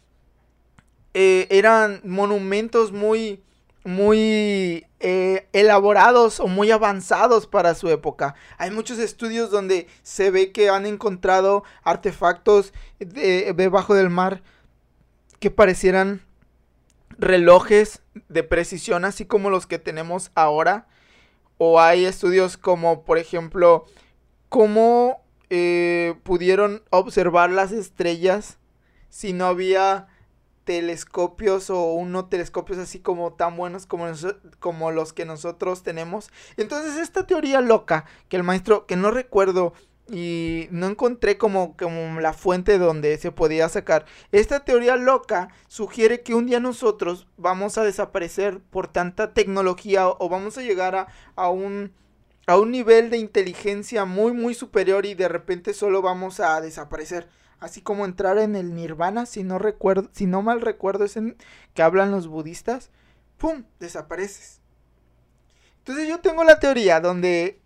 eh, 1.14 1.46
eran 1.50 2.00
monumentos 2.04 2.92
muy, 2.92 3.42
muy 3.84 4.86
eh, 5.00 5.48
elaborados 5.52 6.40
o 6.40 6.48
muy 6.48 6.70
avanzados 6.70 7.46
para 7.46 7.74
su 7.74 7.88
época. 7.88 8.34
Hay 8.58 8.70
muchos 8.70 8.98
estudios 8.98 9.50
donde 9.50 9.86
se 10.02 10.30
ve 10.30 10.52
que 10.52 10.68
han 10.68 10.86
encontrado 10.86 11.64
artefactos 11.82 12.72
debajo 12.98 13.94
del 13.94 14.10
mar 14.10 14.42
que 15.38 15.50
parecieran 15.50 16.22
relojes 17.18 18.02
de 18.28 18.42
precisión 18.42 19.04
así 19.04 19.24
como 19.24 19.50
los 19.50 19.66
que 19.66 19.78
tenemos 19.78 20.30
ahora. 20.34 20.88
O 21.58 21.80
hay 21.80 22.04
estudios 22.04 22.56
como 22.56 23.04
por 23.04 23.18
ejemplo 23.18 23.84
cómo 24.48 25.22
eh, 25.50 26.14
pudieron 26.22 26.82
observar 26.90 27.50
las 27.50 27.70
estrellas 27.70 28.58
si 29.08 29.32
no 29.32 29.46
había 29.46 30.08
telescopios 30.64 31.70
o 31.70 31.92
uno 31.92 32.26
telescopios 32.26 32.78
así 32.78 32.98
como 32.98 33.34
tan 33.34 33.56
buenos 33.56 33.86
como, 33.86 34.06
como 34.58 34.90
los 34.90 35.12
que 35.12 35.24
nosotros 35.24 35.82
tenemos. 35.82 36.30
Entonces 36.56 36.96
esta 36.96 37.26
teoría 37.26 37.60
loca 37.60 38.06
que 38.28 38.36
el 38.36 38.42
maestro, 38.42 38.86
que 38.86 38.96
no 38.96 39.10
recuerdo 39.10 39.74
y 40.10 40.68
no 40.70 40.86
encontré 40.86 41.38
como, 41.38 41.76
como 41.76 42.20
la 42.20 42.32
fuente 42.32 42.78
donde 42.78 43.16
se 43.18 43.32
podía 43.32 43.68
sacar. 43.68 44.04
Esta 44.32 44.64
teoría 44.64 44.96
loca 44.96 45.48
sugiere 45.68 46.22
que 46.22 46.34
un 46.34 46.46
día 46.46 46.60
nosotros 46.60 47.26
vamos 47.36 47.78
a 47.78 47.84
desaparecer 47.84 48.60
por 48.60 48.88
tanta 48.88 49.32
tecnología 49.32 50.08
o, 50.08 50.28
vamos 50.28 50.58
a 50.58 50.62
llegar 50.62 50.94
a, 50.94 51.08
a 51.36 51.48
un 51.48 51.92
a 52.46 52.58
un 52.58 52.70
nivel 52.70 53.08
de 53.08 53.16
inteligencia 53.16 54.04
muy 54.04 54.32
muy 54.32 54.52
superior 54.52 55.06
y 55.06 55.14
de 55.14 55.28
repente 55.28 55.72
solo 55.72 56.02
vamos 56.02 56.40
a 56.40 56.60
desaparecer 56.60 57.26
así 57.64 57.80
como 57.80 58.04
entrar 58.04 58.38
en 58.38 58.56
el 58.56 58.74
nirvana, 58.74 59.26
si 59.26 59.42
no 59.42 59.58
recuerdo, 59.58 60.10
si 60.12 60.26
no 60.26 60.42
mal 60.42 60.60
recuerdo 60.60 61.04
es 61.04 61.16
en 61.16 61.36
que 61.72 61.82
hablan 61.82 62.10
los 62.10 62.28
budistas, 62.28 62.90
pum, 63.38 63.64
desapareces. 63.80 64.60
Entonces 65.78 66.06
yo 66.06 66.20
tengo 66.20 66.44
la 66.44 66.60
teoría 66.60 67.00
donde 67.00 67.58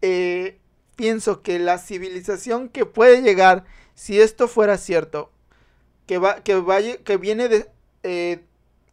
eh, 0.00 0.58
pienso 0.96 1.42
que 1.42 1.58
la 1.58 1.78
civilización 1.78 2.70
que 2.70 2.86
puede 2.86 3.20
llegar, 3.20 3.64
si 3.94 4.20
esto 4.20 4.48
fuera 4.48 4.78
cierto, 4.78 5.30
que 6.06 6.18
va, 6.18 6.42
que 6.42 6.54
vaya, 6.54 6.96
que 6.98 7.18
viene 7.18 7.66
eh, 8.02 8.42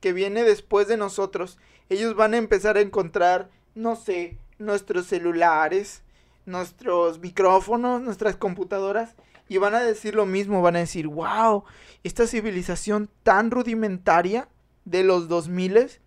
que 0.01 0.13
viene 0.13 0.43
después 0.43 0.89
de 0.89 0.97
nosotros, 0.97 1.57
ellos 1.87 2.15
van 2.15 2.33
a 2.33 2.37
empezar 2.37 2.75
a 2.75 2.81
encontrar, 2.81 3.49
no 3.75 3.95
sé, 3.95 4.37
nuestros 4.59 5.07
celulares, 5.07 6.01
nuestros 6.45 7.19
micrófonos, 7.19 8.01
nuestras 8.01 8.35
computadoras 8.35 9.15
y 9.53 9.59
van 9.59 9.75
a 9.75 9.81
decir 9.81 10.15
lo 10.15 10.25
mismo, 10.25 10.63
van 10.63 10.75
a 10.75 10.79
decir, 10.79 11.07
wow, 11.07 11.63
esta 12.03 12.25
civilización 12.25 13.07
tan 13.21 13.51
rudimentaria 13.51 14.49
de 14.83 15.03
los 15.03 15.27
2000 15.27 16.01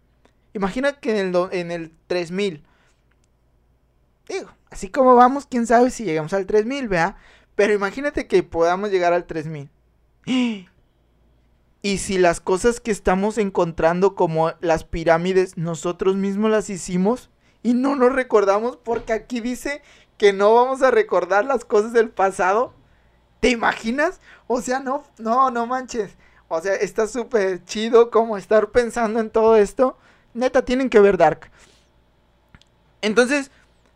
Imagina 0.53 0.95
que 0.95 1.21
en 1.21 1.29
el, 1.29 1.49
en 1.53 1.71
el 1.71 1.93
3000. 2.09 2.65
Digo, 4.29 4.49
así 4.69 4.89
como 4.89 5.15
vamos, 5.15 5.47
quién 5.47 5.65
sabe 5.65 5.91
si 5.91 6.05
llegamos 6.05 6.33
al 6.33 6.47
3000, 6.47 6.89
vea. 6.89 7.17
Pero 7.55 7.73
imagínate 7.73 8.27
que 8.27 8.43
podamos 8.43 8.91
llegar 8.91 9.13
al 9.13 9.27
3000. 9.27 9.71
Y 11.83 11.99
si 11.99 12.19
las 12.19 12.41
cosas 12.41 12.81
que 12.81 12.91
estamos 12.91 13.39
encontrando 13.39 14.17
como 14.17 14.51
las 14.59 14.83
pirámides 14.83 15.57
nosotros 15.57 16.17
mismos 16.17 16.51
las 16.51 16.69
hicimos 16.69 17.31
y 17.63 17.75
no 17.75 17.95
nos 17.95 18.13
recordamos 18.13 18.77
porque 18.77 19.13
aquí 19.13 19.39
dice 19.39 19.83
que 20.19 20.33
no 20.33 20.53
vamos 20.53 20.83
a 20.83 20.91
recordar 20.91 21.45
las 21.45 21.65
cosas 21.65 21.93
del 21.93 22.11
pasado. 22.11 22.73
¿Te 23.41 23.51
imaginas? 23.51 24.21
O 24.47 24.61
sea, 24.61 24.81
no, 24.81 25.05
no, 25.19 25.51
no 25.51 25.67
manches. 25.67 26.17
O 26.49 26.61
sea, 26.61 26.75
está 26.75 27.07
súper 27.07 27.65
chido 27.65 28.11
como 28.11 28.37
estar 28.37 28.71
pensando 28.71 29.21
en 29.21 29.31
todo 29.31 29.57
esto. 29.57 29.97
Neta, 30.35 30.65
tienen 30.65 30.91
que 30.91 31.01
ver 31.01 31.17
Dark. 31.17 31.51
Entonces, 33.03 33.51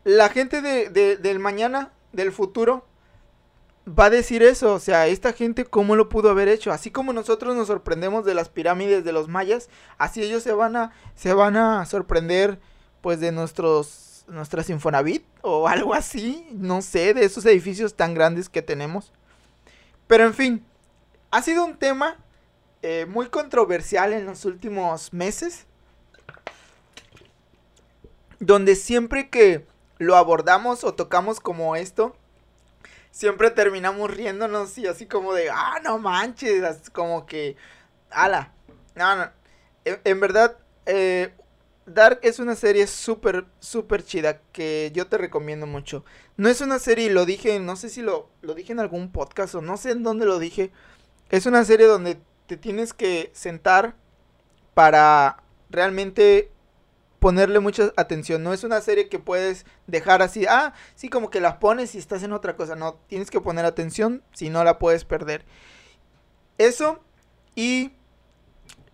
la 0.05 0.28
gente 0.28 0.62
de, 0.62 1.16
del 1.16 1.38
mañana, 1.38 1.93
del 2.12 2.32
futuro, 2.32 2.86
va 3.86 4.07
a 4.07 4.11
decir 4.11 4.43
eso. 4.43 4.74
O 4.74 4.78
sea, 4.80 5.07
esta 5.07 5.32
gente, 5.32 5.64
¿cómo 5.64 5.97
lo 5.97 6.09
pudo 6.09 6.30
haber 6.30 6.49
hecho? 6.49 6.72
Así 6.72 6.91
como 6.91 7.12
nosotros 7.12 7.55
nos 7.55 7.68
sorprendemos 7.68 8.24
de 8.24 8.34
las 8.34 8.49
pirámides 8.49 9.05
de 9.05 9.12
los 9.12 9.28
mayas, 9.28 9.68
así 9.99 10.22
ellos 10.22 10.43
se 10.43 10.53
van 10.53 10.76
a, 10.76 10.93
se 11.14 11.34
van 11.34 11.57
a 11.57 11.84
sorprender, 11.86 12.59
pues, 13.01 13.20
de 13.20 13.32
nuestros, 13.32 14.24
nuestras 14.28 14.70
Infonavit 14.70 15.24
o 15.43 15.68
algo 15.68 15.95
así. 15.95 16.49
No 16.53 16.82
sé, 16.82 17.14
de 17.14 17.24
esos 17.24 17.47
edificios 17.47 17.95
tan 17.95 18.14
grandes 18.14 18.49
que 18.49 18.62
tenemos. 18.62 19.12
Pero 20.11 20.24
en 20.24 20.34
fin, 20.34 20.66
ha 21.30 21.40
sido 21.40 21.64
un 21.64 21.78
tema 21.78 22.16
eh, 22.82 23.06
muy 23.08 23.28
controversial 23.28 24.12
en 24.12 24.26
los 24.26 24.44
últimos 24.44 25.12
meses. 25.12 25.66
Donde 28.40 28.74
siempre 28.74 29.30
que 29.30 29.68
lo 29.98 30.16
abordamos 30.16 30.82
o 30.82 30.94
tocamos 30.94 31.38
como 31.38 31.76
esto, 31.76 32.16
siempre 33.12 33.52
terminamos 33.52 34.11
riéndonos 34.11 34.76
y 34.78 34.88
así 34.88 35.06
como 35.06 35.32
de, 35.32 35.48
ah, 35.48 35.78
no 35.84 36.00
manches, 36.00 36.90
como 36.90 37.24
que, 37.24 37.54
ala, 38.11 38.52
no, 38.96 39.14
no, 39.14 39.30
en, 39.84 40.18
verdad, 40.18 40.56
eh, 40.86 41.32
Dark 41.95 42.20
es 42.22 42.38
una 42.38 42.55
serie 42.55 42.86
súper, 42.86 43.47
súper 43.59 44.05
chida 44.05 44.41
que 44.53 44.91
yo 44.95 45.07
te 45.07 45.18
recomiendo 45.18 45.66
mucho. 45.66 46.05
No 46.36 46.49
es 46.49 46.61
una 46.61 46.78
serie, 46.78 47.11
lo 47.11 47.26
dije, 47.26 47.59
no 47.61 47.76
sé 47.76 47.88
si 47.88 48.03
lo, 48.03 48.30
lo 48.43 48.55
dije 48.55 48.72
en 48.72 48.80
algún 48.80 49.12
podcast 49.12 49.55
o 49.55 49.62
no 49.62 49.76
sé 49.76 49.91
en 49.93 50.03
dónde 50.03 50.26
lo 50.26 50.38
dije. 50.38 50.72
Es 51.30 51.47
una 51.47 51.64
serie 51.64 51.86
donde 51.86 52.20
te 52.47 52.57
tienes 52.57 52.93
que 52.93 53.30
sentar 53.34 53.97
para 54.74 55.43
realmente 55.70 56.51
ponerle 57.18 57.61
mucha 57.61 57.93
atención. 57.97 58.43
No 58.43 58.53
es 58.53 58.64
una 58.64 58.80
serie 58.80 59.09
que 59.09 59.18
puedes 59.18 59.66
dejar 59.86 60.22
así, 60.22 60.47
ah, 60.49 60.72
sí, 60.95 61.09
como 61.09 61.30
que 61.30 61.41
la 61.41 61.61
pones 61.61 61.95
y 61.95 61.99
estás 61.99 62.22
en 62.22 62.32
otra 62.32 62.57
cosa. 62.57 62.74
No, 62.76 62.95
tienes 63.07 63.30
que 63.30 63.41
poner 63.41 63.64
atención, 63.64 64.22
si 64.32 64.51
no 64.51 64.64
la 64.64 64.78
puedes 64.78 65.05
perder. 65.05 65.45
Eso 66.59 67.01
y 67.55 67.93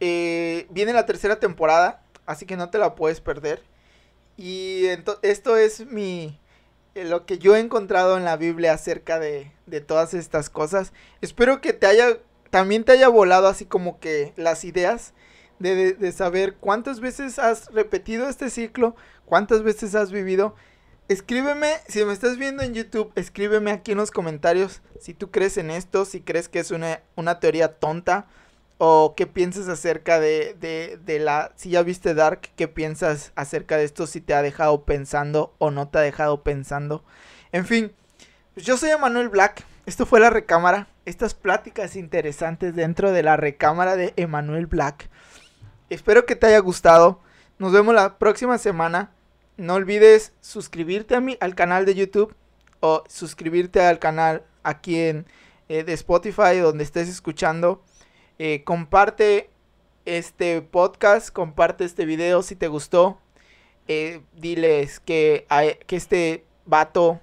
eh, 0.01 0.67
viene 0.71 0.93
la 0.93 1.07
tercera 1.07 1.41
temporada, 1.41 2.03
así 2.27 2.47
que 2.47 2.57
no 2.57 2.71
te 2.71 2.79
la 2.79 2.95
puedes 2.95 3.21
perder. 3.21 3.63
Y 4.37 4.87
esto 5.23 5.57
es 5.57 5.87
mi 5.87 6.39
eh, 6.95 7.05
lo 7.05 7.25
que 7.25 7.39
yo 7.39 7.57
he 7.57 7.61
encontrado 7.61 8.17
en 8.17 8.25
la 8.25 8.37
Biblia 8.37 8.75
acerca 8.75 9.19
de, 9.19 9.53
de 9.67 9.81
todas 9.81 10.15
estas 10.15 10.51
cosas. 10.51 10.93
Espero 11.21 11.61
que 11.61 11.73
te 11.73 11.87
haya 11.87 12.19
también 12.51 12.85
te 12.85 12.93
haya 12.93 13.09
volado 13.09 13.49
así 13.49 13.67
como 13.67 13.99
que 14.01 14.33
las 14.37 14.65
ideas 14.65 15.13
de, 15.59 16.13
saber 16.13 16.57
cuántas 16.57 17.01
veces 17.01 17.39
has 17.39 17.73
repetido 17.73 18.29
este 18.29 18.51
ciclo, 18.51 18.95
cuántas 19.25 19.63
veces 19.63 19.95
has 19.95 20.13
vivido. 20.13 20.55
Escríbeme, 21.09 21.69
si 21.89 22.05
me 22.05 22.13
estás 22.13 22.37
viendo 22.37 22.63
en 22.63 22.75
YouTube, 22.75 23.13
escríbeme 23.15 23.71
aquí 23.71 23.93
en 23.93 23.99
los 23.99 24.11
comentarios 24.11 24.83
si 25.01 25.15
tú 25.15 25.31
crees 25.31 25.57
en 25.57 25.71
esto, 25.71 26.05
si 26.05 26.21
crees 26.21 26.49
que 26.49 26.59
es 26.59 26.71
una, 26.71 27.01
una 27.15 27.39
teoría 27.41 27.79
tonta 27.79 28.27
o 28.79 29.15
qué 29.17 29.27
piensas 29.27 29.69
acerca 29.69 30.21
de, 30.21 30.57
de, 30.61 30.99
de, 31.05 31.19
la... 31.19 31.53
Si 31.57 31.71
ya 31.71 31.83
viste 31.83 32.15
Dark, 32.15 32.51
qué 32.57 32.69
piensas 32.69 33.33
acerca 33.35 33.77
de 33.77 33.85
esto, 33.85 34.07
si 34.07 34.21
te 34.21 34.35
ha 34.35 34.43
dejado 34.43 34.85
pensando 34.85 35.55
o 35.59 35.71
no 35.71 35.89
te 35.89 35.99
ha 35.99 36.03
dejado 36.03 36.43
pensando. 36.43 37.05
En 37.53 37.65
fin, 37.65 37.93
pues 38.55 38.67
yo 38.67 38.77
soy 38.77 38.91
Emanuel 38.91 39.29
Black, 39.29 39.65
esto 39.87 40.05
fue 40.05 40.21
la 40.21 40.31
recámara 40.31 40.89
estas 41.07 41.35
pláticas 41.35 41.97
interesantes 41.97 42.75
dentro 42.75 43.13
de 43.13 43.23
la 43.23 43.37
recámara 43.37 43.97
de 43.97 44.13
Emanuel 44.17 44.67
Black. 44.67 45.09
Espero 45.89 46.27
que 46.27 46.37
te 46.37 46.49
haya 46.49 46.59
gustado. 46.59 47.21
Nos 47.59 47.73
vemos 47.73 47.95
la 47.95 48.19
próxima 48.19 48.59
semana. 48.59 49.13
No 49.57 49.75
olvides 49.75 50.33
suscribirte 50.41 51.15
a 51.15 51.21
mi, 51.21 51.39
al 51.41 51.55
canal 51.55 51.87
de 51.87 51.95
YouTube 51.95 52.35
o 52.81 53.05
suscribirte 53.09 53.81
al 53.81 53.99
canal 54.01 54.43
aquí 54.65 54.99
en 54.99 55.27
eh, 55.69 55.85
de 55.85 55.93
Spotify 55.95 56.59
donde 56.59 56.85
estés 56.85 57.09
escuchando. 57.09 57.83
Eh, 58.39 58.63
comparte 58.65 59.51
este 60.05 60.63
podcast, 60.63 61.31
comparte 61.31 61.85
este 61.85 62.05
video 62.05 62.43
si 62.43 62.57
te 62.57 62.69
gustó. 62.69 63.19
Eh, 63.89 64.21
diles 64.35 65.01
que, 65.01 65.47
que 65.87 65.97
este 65.97 66.45
vato 66.65 67.21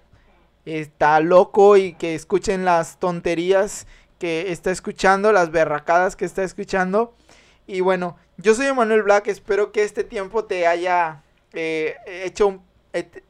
está 0.65 1.19
loco 1.19 1.77
y 1.77 1.93
que 1.93 2.15
escuchen 2.15 2.65
las 2.65 2.99
tonterías 2.99 3.85
que 4.17 4.51
está 4.51 4.71
escuchando, 4.71 5.31
las 5.31 5.51
berracadas 5.51 6.15
que 6.15 6.25
está 6.25 6.43
escuchando. 6.43 7.13
Y 7.67 7.81
bueno, 7.81 8.17
yo 8.37 8.55
soy 8.55 8.67
Emanuel 8.67 9.03
Black, 9.03 9.27
espero 9.27 9.71
que 9.71 9.83
este 9.83 10.03
tiempo 10.03 10.45
te 10.45 10.67
haya 10.67 11.23
eh, 11.53 11.95
hecho 12.07 12.61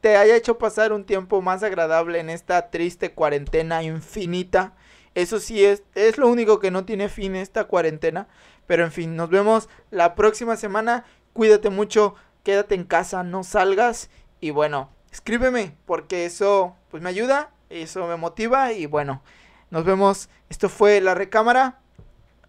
te 0.00 0.16
haya 0.18 0.36
hecho 0.36 0.58
pasar 0.58 0.92
un 0.92 1.04
tiempo 1.04 1.40
más 1.40 1.62
agradable 1.62 2.18
en 2.20 2.28
esta 2.28 2.70
triste 2.70 3.12
cuarentena 3.12 3.82
infinita. 3.82 4.74
Eso 5.14 5.38
sí 5.38 5.64
es, 5.64 5.82
es 5.94 6.18
lo 6.18 6.28
único 6.28 6.58
que 6.58 6.70
no 6.70 6.84
tiene 6.84 7.08
fin 7.08 7.36
esta 7.36 7.64
cuarentena. 7.64 8.28
Pero 8.66 8.84
en 8.84 8.92
fin, 8.92 9.16
nos 9.16 9.30
vemos 9.30 9.68
la 9.90 10.14
próxima 10.14 10.56
semana. 10.56 11.04
Cuídate 11.32 11.70
mucho, 11.70 12.14
quédate 12.42 12.74
en 12.74 12.84
casa, 12.84 13.22
no 13.22 13.44
salgas. 13.44 14.10
Y 14.40 14.50
bueno, 14.50 14.90
escríbeme 15.10 15.76
porque 15.86 16.26
eso 16.26 16.76
pues 16.90 17.02
me 17.02 17.10
ayuda, 17.10 17.50
eso 17.70 18.06
me 18.06 18.16
motiva 18.16 18.72
y 18.72 18.86
bueno, 18.86 19.22
nos 19.70 19.84
vemos. 19.84 20.28
Esto 20.48 20.68
fue 20.68 21.00
la 21.00 21.14
recámara. 21.14 21.80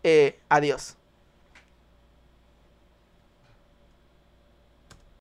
Eh, 0.03 0.39
adiós. 0.49 0.97